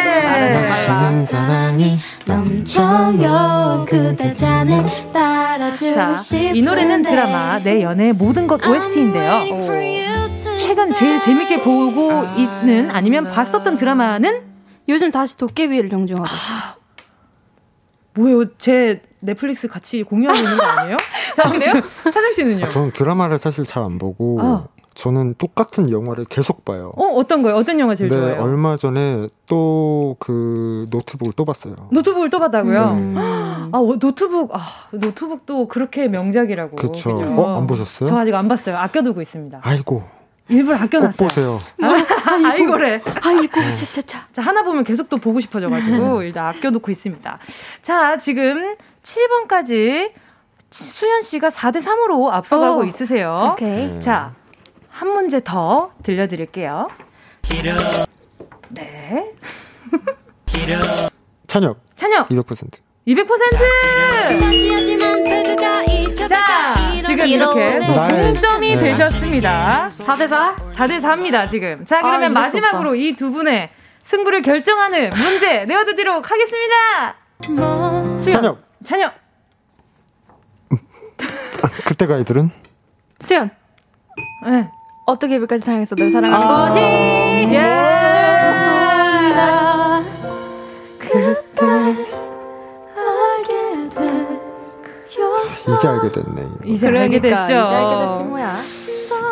[0.53, 4.83] 당신은 사랑이 넘쳐요 그대 잔을
[5.13, 6.15] 따라주고 자,
[6.53, 9.65] 이 노래는 드라마 내 연애의 모든 것 OST인데요.
[10.59, 14.41] 최근 제일 재밌게 보고 있는 아니면 봤었던 드라마는
[14.87, 16.78] 요즘 다시 도깨비를 정주행하고 있어요.
[18.19, 18.45] 뭐예요?
[18.57, 20.97] 제 넷플릭스 같이 공유하고 있는 거 아니에요?
[21.35, 21.73] 자, 그래요?
[22.11, 22.65] 찬혁 씨는요?
[22.65, 24.65] 아, 저는 드라마를 사실 잘 안 보고 아.
[24.95, 26.91] 저는 똑같은 영화를 계속 봐요.
[26.97, 27.55] 어, 어떤 거요?
[27.55, 28.41] 어떤 영화 제일 네, 좋아해요?
[28.41, 31.75] 얼마 전에 또 그 노트북을 또 봤어요.
[31.91, 32.81] 노트북을 또 봤다고요?
[32.97, 33.15] 음.
[33.71, 34.59] 아, 어, 노트북, 아,
[34.91, 36.75] 노트북도 그렇게 명작이라고.
[36.75, 37.13] 그쵸.
[37.13, 37.31] 그죠?
[37.39, 38.09] 어, 안 보셨어요?
[38.09, 38.75] 저 아직 안 봤어요.
[38.77, 39.59] 아껴두고 있습니다.
[39.61, 40.03] 아이고,
[40.49, 41.27] 일부러 꼭 아껴놨어요.
[41.27, 41.59] 보세요.
[41.81, 43.01] 아, 아이고래.
[43.21, 44.27] 아이고, 차차차.
[44.31, 47.37] 자, 하나 보면 계속 또 보고 싶어져가지고 일단 아껴놓고 있습니다.
[47.81, 50.11] 자, 지금 7번까지
[50.71, 52.83] 수현 씨가 4대 3으로 앞서가고 오.
[52.83, 53.51] 있으세요.
[53.53, 53.99] 오케이.
[53.99, 54.33] 자,
[54.89, 56.87] 한 문제 더 들려드릴게요.
[58.69, 59.33] 네.
[61.47, 62.77] 찬혁, 찬영, 200%.
[63.09, 63.25] 200%!
[66.27, 66.73] 자,
[67.07, 68.81] 지금 이렇게 또 나의- 동점이 네.
[68.81, 69.87] 되셨습니다.
[69.89, 70.55] 4대4?
[70.75, 71.83] 4대 4입니다, 지금.
[71.85, 73.69] 자, 그러면 아, 이럴 수 마지막으로 이 두 분의
[74.03, 77.15] 승부를 결정하는 문제 내어드리도록 하겠습니다.
[78.17, 78.41] 수연.
[78.41, 79.11] 찬혁, 찬영,
[81.85, 82.51] 그때가 아이들은
[83.19, 83.49] 수연.
[84.47, 84.69] 네.
[85.07, 85.95] 어떻게 예비까지 사랑했어?
[85.95, 86.47] 널 사랑한 아.
[86.67, 86.79] 거지.
[86.79, 87.45] 예!
[89.29, 90.03] 몰라.
[90.99, 92.08] 그때
[95.73, 96.47] 이제 알게 됐네.
[96.65, 97.65] 이제 알게 그러니까 됐죠.
[97.65, 98.55] 이제 알게 됐지 뭐야.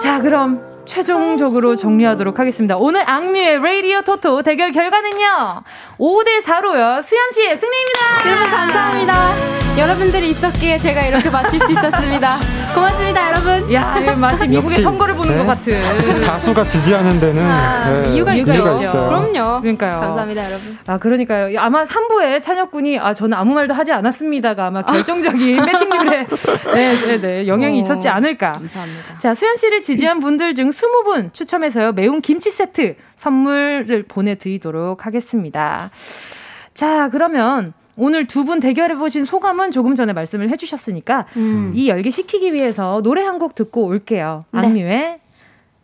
[0.01, 2.77] 자, 그럼 최종적으로 정리하도록 하겠습니다.
[2.77, 5.63] 오늘 악뮤의 라디오 토토 대결 결과는요.
[5.99, 7.03] 5대 4로요.
[7.03, 8.29] 수현 씨의 승리입니다.
[8.29, 9.66] 여러분 감사합니다.
[9.77, 12.33] 여러분들이 있었기에 제가 이렇게 맞출 수 있었습니다.
[12.73, 13.71] 고맙습니다, 여러분.
[13.73, 15.37] 야, 이거 마치 미국의 선거를 보는 네?
[15.37, 16.21] 것 같은.
[16.25, 18.33] 다수가 지지하는 데는 아, 네, 이유가.
[18.33, 18.81] 이유가 있죠.
[18.81, 19.07] 있어요.
[19.07, 19.61] 그럼요.
[19.61, 19.99] 그러니까요.
[19.99, 20.77] 감사합니다, 여러분.
[20.87, 21.59] 아, 그러니까요.
[21.59, 26.25] 아마 3부에 찬혁군이 아, 저는 아무 말도 하지 않았습니다가 아마 결정적인 배팅률에
[26.73, 28.53] 네, 네, 네, 영향이 어, 있었지 않을까.
[28.53, 29.19] 감사합니다.
[29.19, 31.91] 자, 수현 씨를 지지한 분들 중 20분 추첨해서요.
[31.91, 35.91] 매운 김치 세트 선물을 보내 드리도록 하겠습니다.
[36.73, 41.71] 자, 그러면 오늘 두 분 대결해보신 소감은 조금 전에 말씀을 해주셨으니까 음.
[41.75, 44.45] 이 열기 식히기 위해서 노래 한 곡 듣고 올게요.
[44.51, 44.59] 네.
[44.59, 45.19] 악뮤의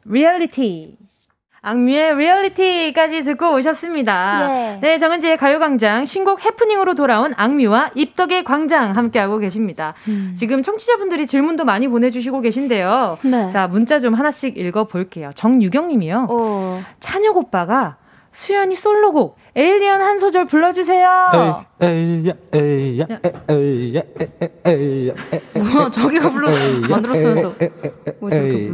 [0.06, 0.98] 리얼리티.
[1.66, 4.76] 악뮤의 리얼리티까지 듣고 오셨습니다.
[4.76, 4.80] 예.
[4.82, 9.94] 네, 정은지의 가요광장 신곡 해프닝으로 돌아온 악뮤와 입덕의 광장 함께하고 계십니다.
[10.10, 10.34] 음.
[10.38, 13.18] 지금 청취자분들이 질문도 많이 보내주시고 계신데요.
[13.24, 13.48] 네.
[13.50, 15.30] 자, 문자 좀 하나씩 읽어볼게요.
[15.36, 16.28] 정유경 님이요.
[17.00, 17.96] 찬혁 오빠가
[18.34, 21.66] 수연이 솔로곡 에일리언 한 소절 불러주세요.
[21.80, 23.06] 에이야 에이야
[23.50, 24.02] 에이야
[24.66, 25.14] 에이야
[25.54, 26.50] 뭐야 저기가 불러
[26.90, 27.54] 만들었으면서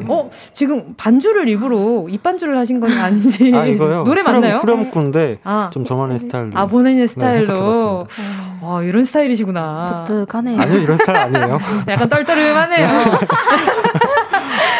[0.05, 3.51] 뭐어 지금 반주를 일부러 입반주를 하신 건 아닌지.
[3.53, 4.03] 아 이거요?
[4.07, 4.57] 노래 맞나요?
[4.57, 5.69] 후렴구인데 아.
[5.73, 6.51] 좀 저만의 스타일로.
[6.53, 8.07] 아 본인의 네, 스타일로.
[8.07, 10.05] 네, 와 이런 스타일이시구나.
[10.05, 10.61] 독특하네요.
[10.61, 11.59] 아니요 이런 스타일 아니에요.
[11.89, 12.87] 약간 떨떠름하네요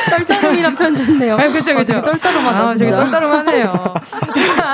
[0.09, 3.93] 떨떠름이란 표현 좋네요 아, 그쵸 그쵸 아, 떨떠름하다 아, 진짜 떨떠름하네요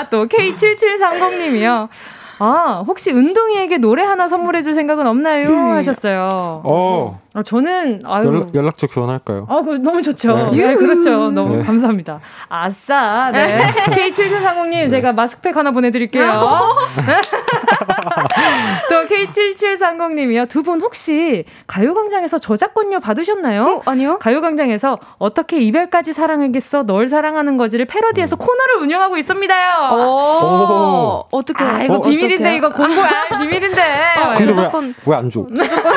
[0.10, 1.90] 또 K7730님이요
[2.38, 5.48] 아, 혹시 은동이에게 노래 하나 선물해 줄 생각은 없나요?
[5.48, 5.72] 음.
[5.76, 6.62] 하셨어요.
[6.64, 7.22] 어.
[7.34, 8.26] 아, 저는, 아유.
[8.28, 9.46] 연락, 연락처 교환할까요?
[9.50, 10.52] 아, 그, 너무 좋죠.
[10.52, 11.32] 네, 네 그렇죠.
[11.32, 11.64] 너무 네.
[11.64, 12.20] 감사합니다.
[12.50, 13.32] 아싸.
[13.32, 13.66] 네.
[13.68, 16.26] K7730님, 제가 마스크팩 하나 보내 드릴게요.
[18.90, 20.50] 또 K7730님이요.
[20.50, 23.64] 두 분 혹시 가요광장에서 저작권료 받으셨나요?
[23.64, 24.18] 어, 아니요.
[24.20, 26.84] 가요광장에서 어떻게 이별까지 사랑하겠어?
[26.84, 28.38] 널 사랑하는 거지를 패러디해서 음.
[28.38, 29.90] 코너를 운영하고 있습니다요.
[29.92, 31.26] 오, 오.
[31.32, 31.64] 어떻게?
[31.64, 33.82] 아, 이거 어, 비밀인데, 이거 공부, 아, 비밀인데.
[33.82, 34.96] 아, 근데 저작권.
[35.08, 35.46] 왜안 줘?
[35.56, 35.94] 저작권.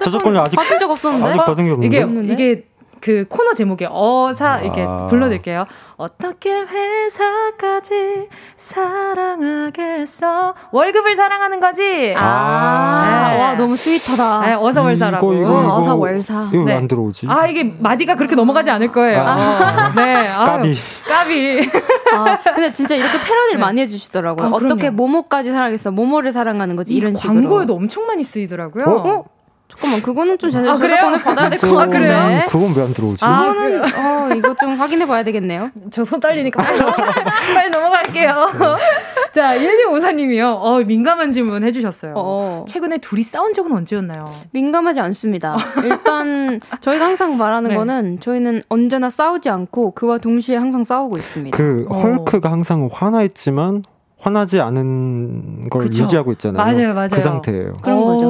[0.00, 1.28] 저작권료 아직 받은 적 없었는데.
[1.28, 2.32] 아직 받은 게 없는데.
[2.32, 2.64] 이게, 이게
[3.00, 5.06] 그 코너 제목에 어사 이렇게 아.
[5.08, 5.66] 불러드릴게요.
[5.96, 10.54] 어떻게 회사까지 사랑하겠어?
[10.70, 12.14] 월급을 사랑하는 거지.
[12.16, 13.38] 아, 네.
[13.40, 14.46] 와 너무 스윗하다.
[14.46, 15.32] 네, 어서월사라고.
[15.32, 16.50] 이거, 이거, 이거, 어서월사.
[16.52, 16.74] 이거 네.
[16.74, 17.26] 안 들어오지?
[17.28, 19.22] 아 이게 마디가 그렇게 넘어가지 않을 거예요.
[19.22, 19.92] 아.
[19.96, 20.74] 네, 아유, 까비.
[21.08, 21.68] 까비.
[22.14, 23.58] 아, 근데 진짜 이렇게 패러디를 네.
[23.58, 24.46] 많이 해주시더라고요.
[24.46, 25.90] 아, 어떻게 모모까지 사랑하겠어?
[25.90, 27.34] 모모를 사랑하는 거지 이런 식으로.
[27.34, 28.84] 광고에도 엄청 많이 쓰이더라고요.
[28.84, 29.08] 어?
[29.08, 29.24] 어?
[29.68, 32.10] 잠깐만 그거는 좀 제대로 아, 저작권을 받아야 될 것 같은데.
[32.10, 33.22] 아, 그건 왜 안 들어오지?
[33.24, 35.70] 아, 그거는 어 이거 좀 확인해 봐야 되겠네요.
[35.90, 36.78] 저 손 떨리니까 빨리,
[37.54, 38.46] 빨리 넘어갈게요.
[39.34, 40.56] 자 1254님이요.
[40.60, 42.14] 어 민감한 질문 해주셨어요.
[42.16, 42.64] 어.
[42.66, 44.24] 최근에 둘이 싸운 적은 언제였나요?
[44.52, 45.56] 민감하지 않습니다.
[45.84, 47.76] 일단 저희가 항상 말하는 네.
[47.76, 51.56] 거는 저희는 언제나 싸우지 않고 그와 동시에 항상 싸우고 있습니다.
[51.56, 51.98] 그 어.
[51.98, 53.82] 헐크가 항상 화나 있지만
[54.20, 56.02] 화나지 않은 걸 그쵸?
[56.02, 56.56] 유지하고 있잖아요.
[56.64, 57.08] 맞아요, 맞아요.
[57.12, 57.76] 그 상태예요.
[57.82, 58.26] 그런 거죠.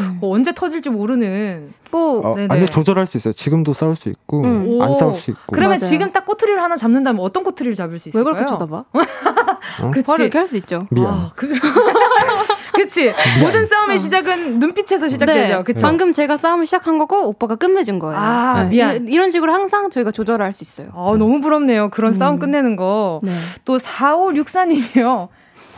[0.00, 0.18] 음.
[0.20, 1.72] 뭐 언제 터질지 모르는.
[1.90, 3.32] 뭐, 어, 아니 조절할 수 있어요.
[3.32, 4.80] 지금도 싸울 수 있고 음.
[4.80, 5.42] 안 싸울 수 있고.
[5.52, 5.90] 그러면 맞아요.
[5.90, 8.24] 지금 딱 꼬투리를 하나 잡는다면 어떤 꼬투리를 잡을 수 있을까요?
[8.24, 8.84] 왜 그렇게 쳐다봐?
[9.82, 9.90] 어?
[9.90, 10.10] 그치.
[10.10, 10.86] 화를 이렇게 할 수 있죠.
[10.90, 11.06] 미안.
[11.06, 11.52] 아, 그...
[12.74, 13.12] 그치.
[13.42, 13.98] 모든 싸움의 어.
[14.00, 15.56] 시작은 눈빛에서 시작되죠.
[15.58, 15.62] 네.
[15.64, 15.80] 그쵸?
[15.82, 18.18] 방금 제가 싸움을 시작한 거고 오빠가 끝맺은 거예요.
[18.18, 18.68] 아, 네.
[18.70, 19.08] 미안.
[19.08, 20.86] 이, 런 식으로 항상 저희가 조절할 수 있어요.
[20.94, 21.90] 아, 너무 부럽네요.
[21.90, 22.18] 그런 음.
[22.18, 23.20] 싸움 끝내는 거.
[23.22, 23.32] 네.
[23.64, 25.28] 또 4564님이요.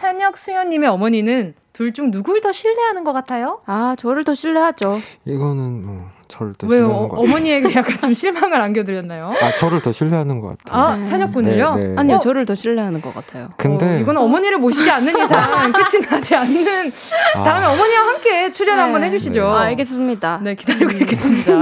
[0.01, 3.61] 찬혁 수연님의 어머니는 둘 중 누굴 더 신뢰하는 것 같아요?
[3.67, 4.97] 아, 저를 더 신뢰하죠.
[5.25, 6.83] 이거는 뭐 저를 더 왜요?
[6.85, 7.29] 신뢰하는 것 같아요.
[7.29, 9.33] 어머니에게 약간 좀 실망을 안겨드렸나요?
[9.41, 10.81] 아, 저를 더 신뢰하는 것 같아요.
[11.03, 11.75] 아, 찬혁군을요?
[11.75, 11.95] 네, 네.
[11.99, 12.19] 아니요, 어?
[12.21, 13.49] 저를 더 신뢰하는 것 같아요.
[13.57, 16.93] 근데 어, 이거는 어머니를 모시지 않는 이상 끝이 나지 않는
[17.35, 17.43] 아.
[17.43, 18.83] 다음에 어머니와 함께 출연 네.
[18.83, 19.43] 한번 해주시죠.
[19.43, 19.49] 네.
[19.49, 20.41] 아, 알겠습니다.
[20.45, 21.53] 네, 기다리고 있겠습니다.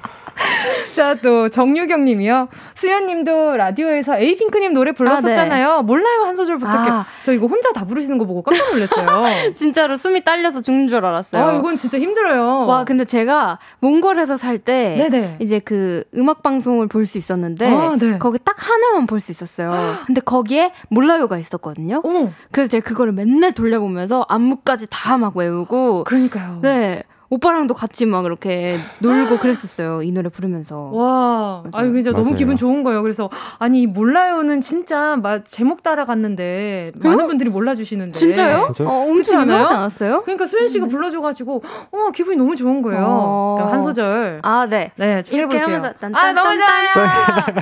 [0.36, 0.94] 네.
[0.94, 2.48] 자, 또 정유경 님이요.
[2.76, 5.70] 수연 님도 라디오에서 에이핑크님 노래 불렀었잖아요.
[5.70, 5.82] 아, 네.
[5.82, 6.90] 몰라요, 한 소절 부탁해.
[6.90, 7.06] 아.
[7.22, 9.52] 저 이거 혼자 다 부르시는 거 보고 깜짝 놀랐어요.
[9.54, 11.44] 진짜로 숨이 딸려서 죽는 줄 알았어요.
[11.44, 12.66] 아, 이건 진짜 힘들어요.
[12.66, 14.96] 와, 근데 제가 몽골에서 살 때
[15.40, 18.18] 이제 그 음악 방송을 볼 수 있었는데 아, 네.
[18.18, 19.96] 거기 딱 하나만 볼 수 있었어요.
[20.06, 22.02] 근데 거기에 몰라요가 있었거든요.
[22.04, 22.32] 어.
[22.50, 26.58] 그래서 제가 그거를 맨날 돌려보면서 안무까지 다 막 외우고 그러니까요.
[26.62, 27.02] 네.
[27.28, 30.02] 오빠랑도 같이 막 이렇게 놀고 그랬었어요.
[30.02, 30.90] 이 노래 부르면서.
[30.92, 33.02] 와, 아유, 진짜 너무 기분 좋은 거예요.
[33.02, 37.26] 그래서, 아니, 몰라요는 진짜 막 제목 따라갔는데, 많은 어?
[37.26, 38.12] 분들이 몰라주시는데.
[38.12, 38.56] 진짜요?
[38.56, 40.22] 아, 어, 엄청 유명하지 않았어요?
[40.22, 40.88] 그러니까 수현 씨가 음.
[40.88, 43.04] 불러줘가지고, 어, 기분이 너무 좋은 거예요.
[43.04, 43.54] 어.
[43.56, 44.40] 그러니까 한 소절.
[44.42, 44.92] 아, 네.
[44.96, 47.06] 네, 이렇게 하면서, 딴, 아, 너무 좋아요!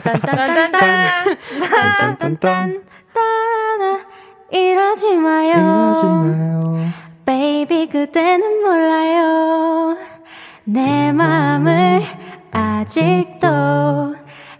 [0.03, 2.83] 딴딴딴 딴, 딴딴
[3.15, 4.01] 딴딴,
[4.53, 5.51] 이러지 마요.
[5.51, 6.61] 이러지 마요.
[7.25, 9.97] Baby 그대는 몰라요.
[10.65, 12.03] 내 마음을
[12.53, 14.15] 아직도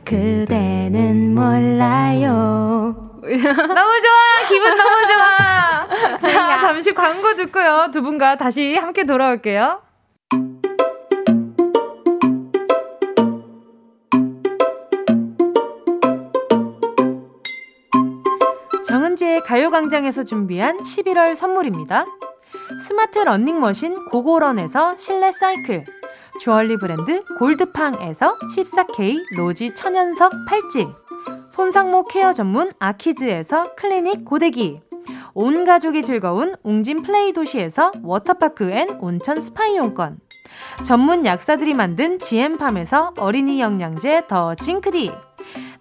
[0.05, 3.21] 그대는 몰라요.
[3.23, 4.49] 너무 좋아.
[4.49, 6.19] 기분 너무 좋아.
[6.21, 7.91] 자 잠시 광고 듣고요.
[7.93, 9.83] 두 분과 다시 함께 돌아올게요.
[18.87, 22.07] 정은지의 가요광장에서 준비한 11월 선물입니다.
[22.81, 25.85] 스마트 러닝머신 고고런에서 실내 사이클,
[26.41, 30.89] 주얼리 브랜드 골드팡에서 14K 로지 천연석 팔찌,
[31.51, 34.81] 손상모 케어 전문 아키즈에서 클리닉 고데기,
[35.35, 40.19] 온 가족이 즐거운 웅진 플레이 도시에서 워터파크 and 온천 스파 이용권,
[40.85, 45.13] 전문 약사들이 만든 지엠팜에서 어린이 영양제 더 징크디,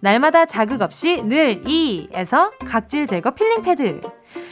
[0.00, 4.00] 날마다 자극 없이 늘 이에서 각질 제거 필링 패드.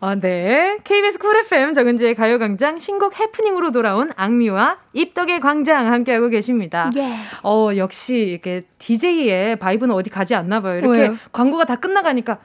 [0.00, 0.78] 아, 네.
[0.84, 6.90] KBS Cool FM 정은지의 가요광장 신곡 해프닝으로 돌아온 악뮤와 입덕의 광장 함께하고 계십니다.
[6.96, 7.08] 예.
[7.42, 10.78] 어, 역시 이렇게 DJ의 바이브는 어디 가지 않나 봐요.
[10.78, 11.16] 이렇게 왜요?
[11.32, 12.38] 광고가 다 끝나가니까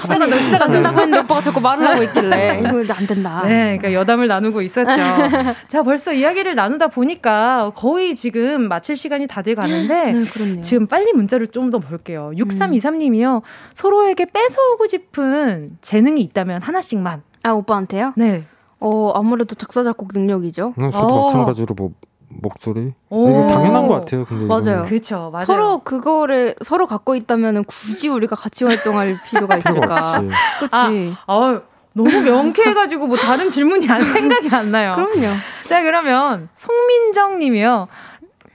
[0.00, 3.42] 시작가 너 시작 안 된다고 했는데 오빠가 자꾸 말을 하고 있길래 이거 안 된다.
[3.44, 4.88] 네, 그러니까 여담을 나누고 있었죠.
[5.68, 11.12] 자, 벌써 이야기를 나누다 보니까 거의 지금 마칠 시간이 다 돼 가는데 네, 지금 빨리
[11.12, 12.30] 문자를 좀 더 볼게요.
[12.34, 13.42] 6323님이요.
[13.74, 17.20] 서로에게 뺏어오고 싶은 재능이 있다면 하나씩만.
[17.42, 18.14] 아, 오빠한테요?
[18.16, 18.44] 네.
[18.80, 20.72] 어, 아무래도 작사 작곡 능력이죠.
[20.80, 21.24] 응, 저도 어.
[21.26, 21.90] 마찬가지로 뭐
[22.28, 22.92] 목소리.
[23.10, 24.24] 이게 당연한 것 같아요.
[24.24, 24.84] 근데 맞아요.
[24.86, 25.30] 그렇죠.
[25.32, 25.46] 맞아요.
[25.46, 30.20] 서로 그거를 서로 갖고 있다면 굳이 우리가 같이 활동할 필요가 있을까?
[30.58, 31.14] 그렇지.
[31.26, 31.60] 아, 아,
[31.94, 34.94] 너무 명쾌해가지고 뭐 다른 질문이 안 생각이 안 나요.
[34.94, 35.34] 그럼요.
[35.64, 37.88] 자 그러면 송민정님이요.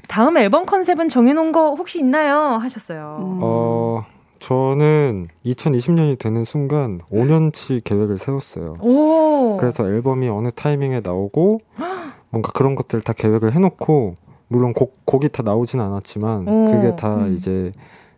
[0.07, 2.57] 다음 앨범 컨셉은 정해놓은 거 혹시 있나요?
[2.61, 3.17] 하셨어요.
[3.19, 3.39] 음.
[3.41, 4.05] 어.
[4.39, 8.75] 저는 2020년이 되는 순간 5년치 계획을 세웠어요.
[8.81, 9.55] 오.
[9.57, 11.61] 그래서 앨범이 어느 타이밍에 나오고
[12.33, 14.15] 뭔가 그런 것들 다 계획을 해놓고
[14.47, 16.65] 물론 곡, 곡이 다 나오진 않았지만 오.
[16.65, 17.33] 그게 다 음.
[17.35, 17.71] 이제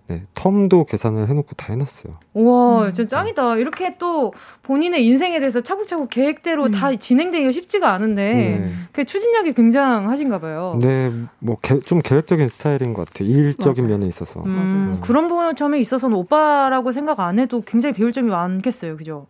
[0.08, 2.14] 네, 텀도 계산을 해놓고 다 해놨어요.
[2.34, 2.92] 우와, 음.
[2.92, 3.58] 진짜 짱이다.
[3.58, 6.72] 이렇게 또 본인의 인생에 대해서 차곡차곡 계획대로 음.
[6.72, 8.72] 다 진행되기가 쉽지가 않은데, 네.
[8.92, 10.78] 그 추진력이 굉장하신가 봐요.
[10.80, 13.28] 네, 뭐, 좀 계획적인 스타일인 것 같아요.
[13.28, 13.98] 일적인 맞아요.
[13.98, 14.42] 면에 있어서.
[14.42, 14.98] 음, 음.
[15.02, 18.98] 그런 점에 있어서는 오빠라고 생각 안 해도 굉장히 배울 점이 많겠어요.
[18.98, 19.26] 그죠?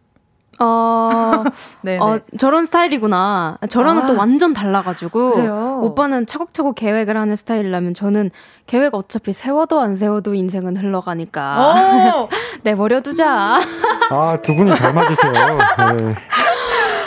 [0.60, 1.44] 어,
[2.02, 3.58] 어, 저런 스타일이구나.
[3.70, 5.34] 저랑은 아, 또 완전 달라가지고.
[5.36, 5.80] 그래요?
[5.84, 8.32] 오빠는 차곡차곡 계획을 하는 스타일이라면 저는
[8.68, 12.28] 계획 어차피 세워도 안 세워도 인생은 흘러가니까.
[12.64, 13.60] 내버려두자.
[14.12, 15.32] 아, 두 분이 잘 맞으세요.
[15.98, 16.16] 네.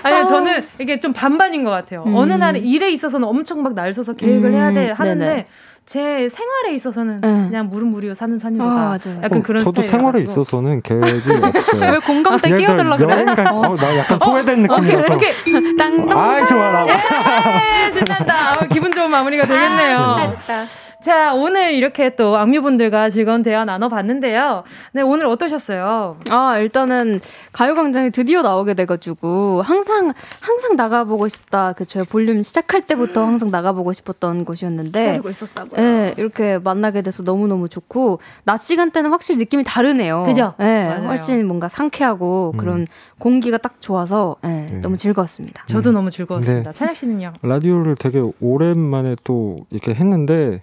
[0.02, 2.02] 아니요, 저는 이게 좀 반반인 것 같아요.
[2.06, 2.14] 음.
[2.14, 4.54] 어느 날 일에 있어서는 엄청 막 날 서서 계획을 음.
[4.54, 5.46] 해야 돼 하는데 네네.
[5.88, 7.28] 제 생활에 있어서는 네.
[7.48, 8.70] 그냥 무릎무리고 사는 선이로다.
[8.70, 11.80] 아, 약간 어, 그런 저도 생활에 있어서는 계획이 없어요.
[11.92, 13.10] 왜 공감대 끼어들라 그래?
[13.10, 13.52] 여행 갈, 어.
[13.52, 15.14] 어, 나 약간 소외된 어, 느낌이라서.
[15.14, 15.76] 오케이, 오케이.
[15.76, 16.18] 땅땅.
[16.18, 16.86] 아이 좋아라.
[16.88, 18.50] 예, 신난다.
[18.50, 19.96] 어, 기분 좋은 마무리가 되겠네요.
[19.96, 20.87] 아, 좋다, 좋다.
[21.00, 24.64] 자, 오늘 이렇게 또 악뮤분들과 즐거운 대화 나눠봤는데요.
[24.92, 26.16] 네, 오늘 어떠셨어요?
[26.28, 27.20] 아, 일단은
[27.52, 31.72] 가요광장에 드디어 나오게 돼가지고, 항상, 항상 나가보고 싶다.
[31.74, 35.00] 그, 저희 볼륨 시작할 때부터 항상 나가보고 싶었던 곳이었는데.
[35.00, 35.80] 기다리고 있었다고요?
[35.80, 40.24] 네, 이렇게 만나게 돼서 너무너무 좋고, 낮 시간대는 확실히 느낌이 다르네요.
[40.24, 40.54] 그죠?
[40.58, 42.58] 네, 훨씬 뭔가 상쾌하고 음.
[42.58, 42.86] 그런
[43.20, 44.80] 공기가 딱 좋아서, 네, 네.
[44.80, 45.62] 너무 즐거웠습니다.
[45.68, 45.94] 저도 음.
[45.94, 46.72] 너무 즐거웠습니다.
[46.72, 46.76] 네.
[46.76, 47.34] 찬혁 씨는요?
[47.42, 50.58] 라디오를 되게 오랜만에 또 이렇게 했는데,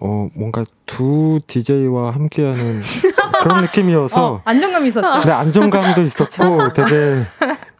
[0.00, 2.80] 어 뭔가 두 DJ와 함께하는
[3.42, 5.28] 그런 느낌이어서 어, 안정감 있었죠.
[5.28, 7.22] 네, 안정감도 있었고 되게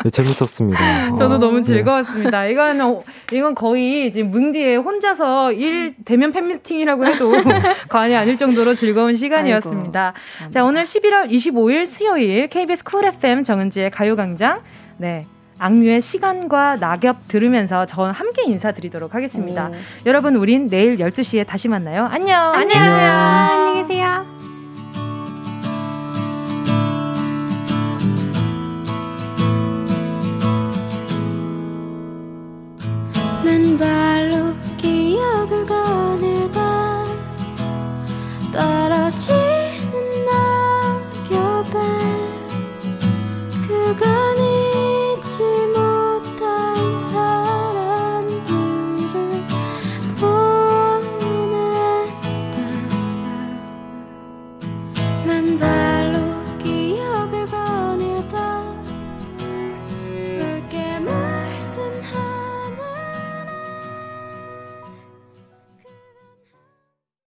[0.02, 1.14] 네, 재밌었습니다.
[1.14, 1.62] 저도 어, 너무 네.
[1.62, 2.42] 즐거웠습니다.
[2.42, 2.52] 네.
[2.52, 2.98] 이거는
[3.32, 7.32] 이건 거의 지금 은디의 혼자서 일 대면 팬미팅이라고 해도
[7.88, 10.14] 과언이 아닐 정도로 즐거운 시간이었습니다.
[10.40, 14.60] 아이고, 자 오늘 11월 25일 수요일 KBS Cool FM 정은지의 가요광장
[14.98, 15.26] 네.
[15.61, 19.69] 악뮤의 시간과 낙엽 들으면서 저 함께 인사드리도록 하겠습니다.
[19.69, 19.74] 오.
[20.07, 22.05] 여러분, 우린 내일 12시에 다시 만나요.
[22.11, 22.53] 안녕.
[22.53, 23.11] 안녕하세요.
[23.11, 24.41] 안녕히 계세요.
[33.81, 37.05] 발로 기억을 거닐다
[38.53, 39.49] 떨어지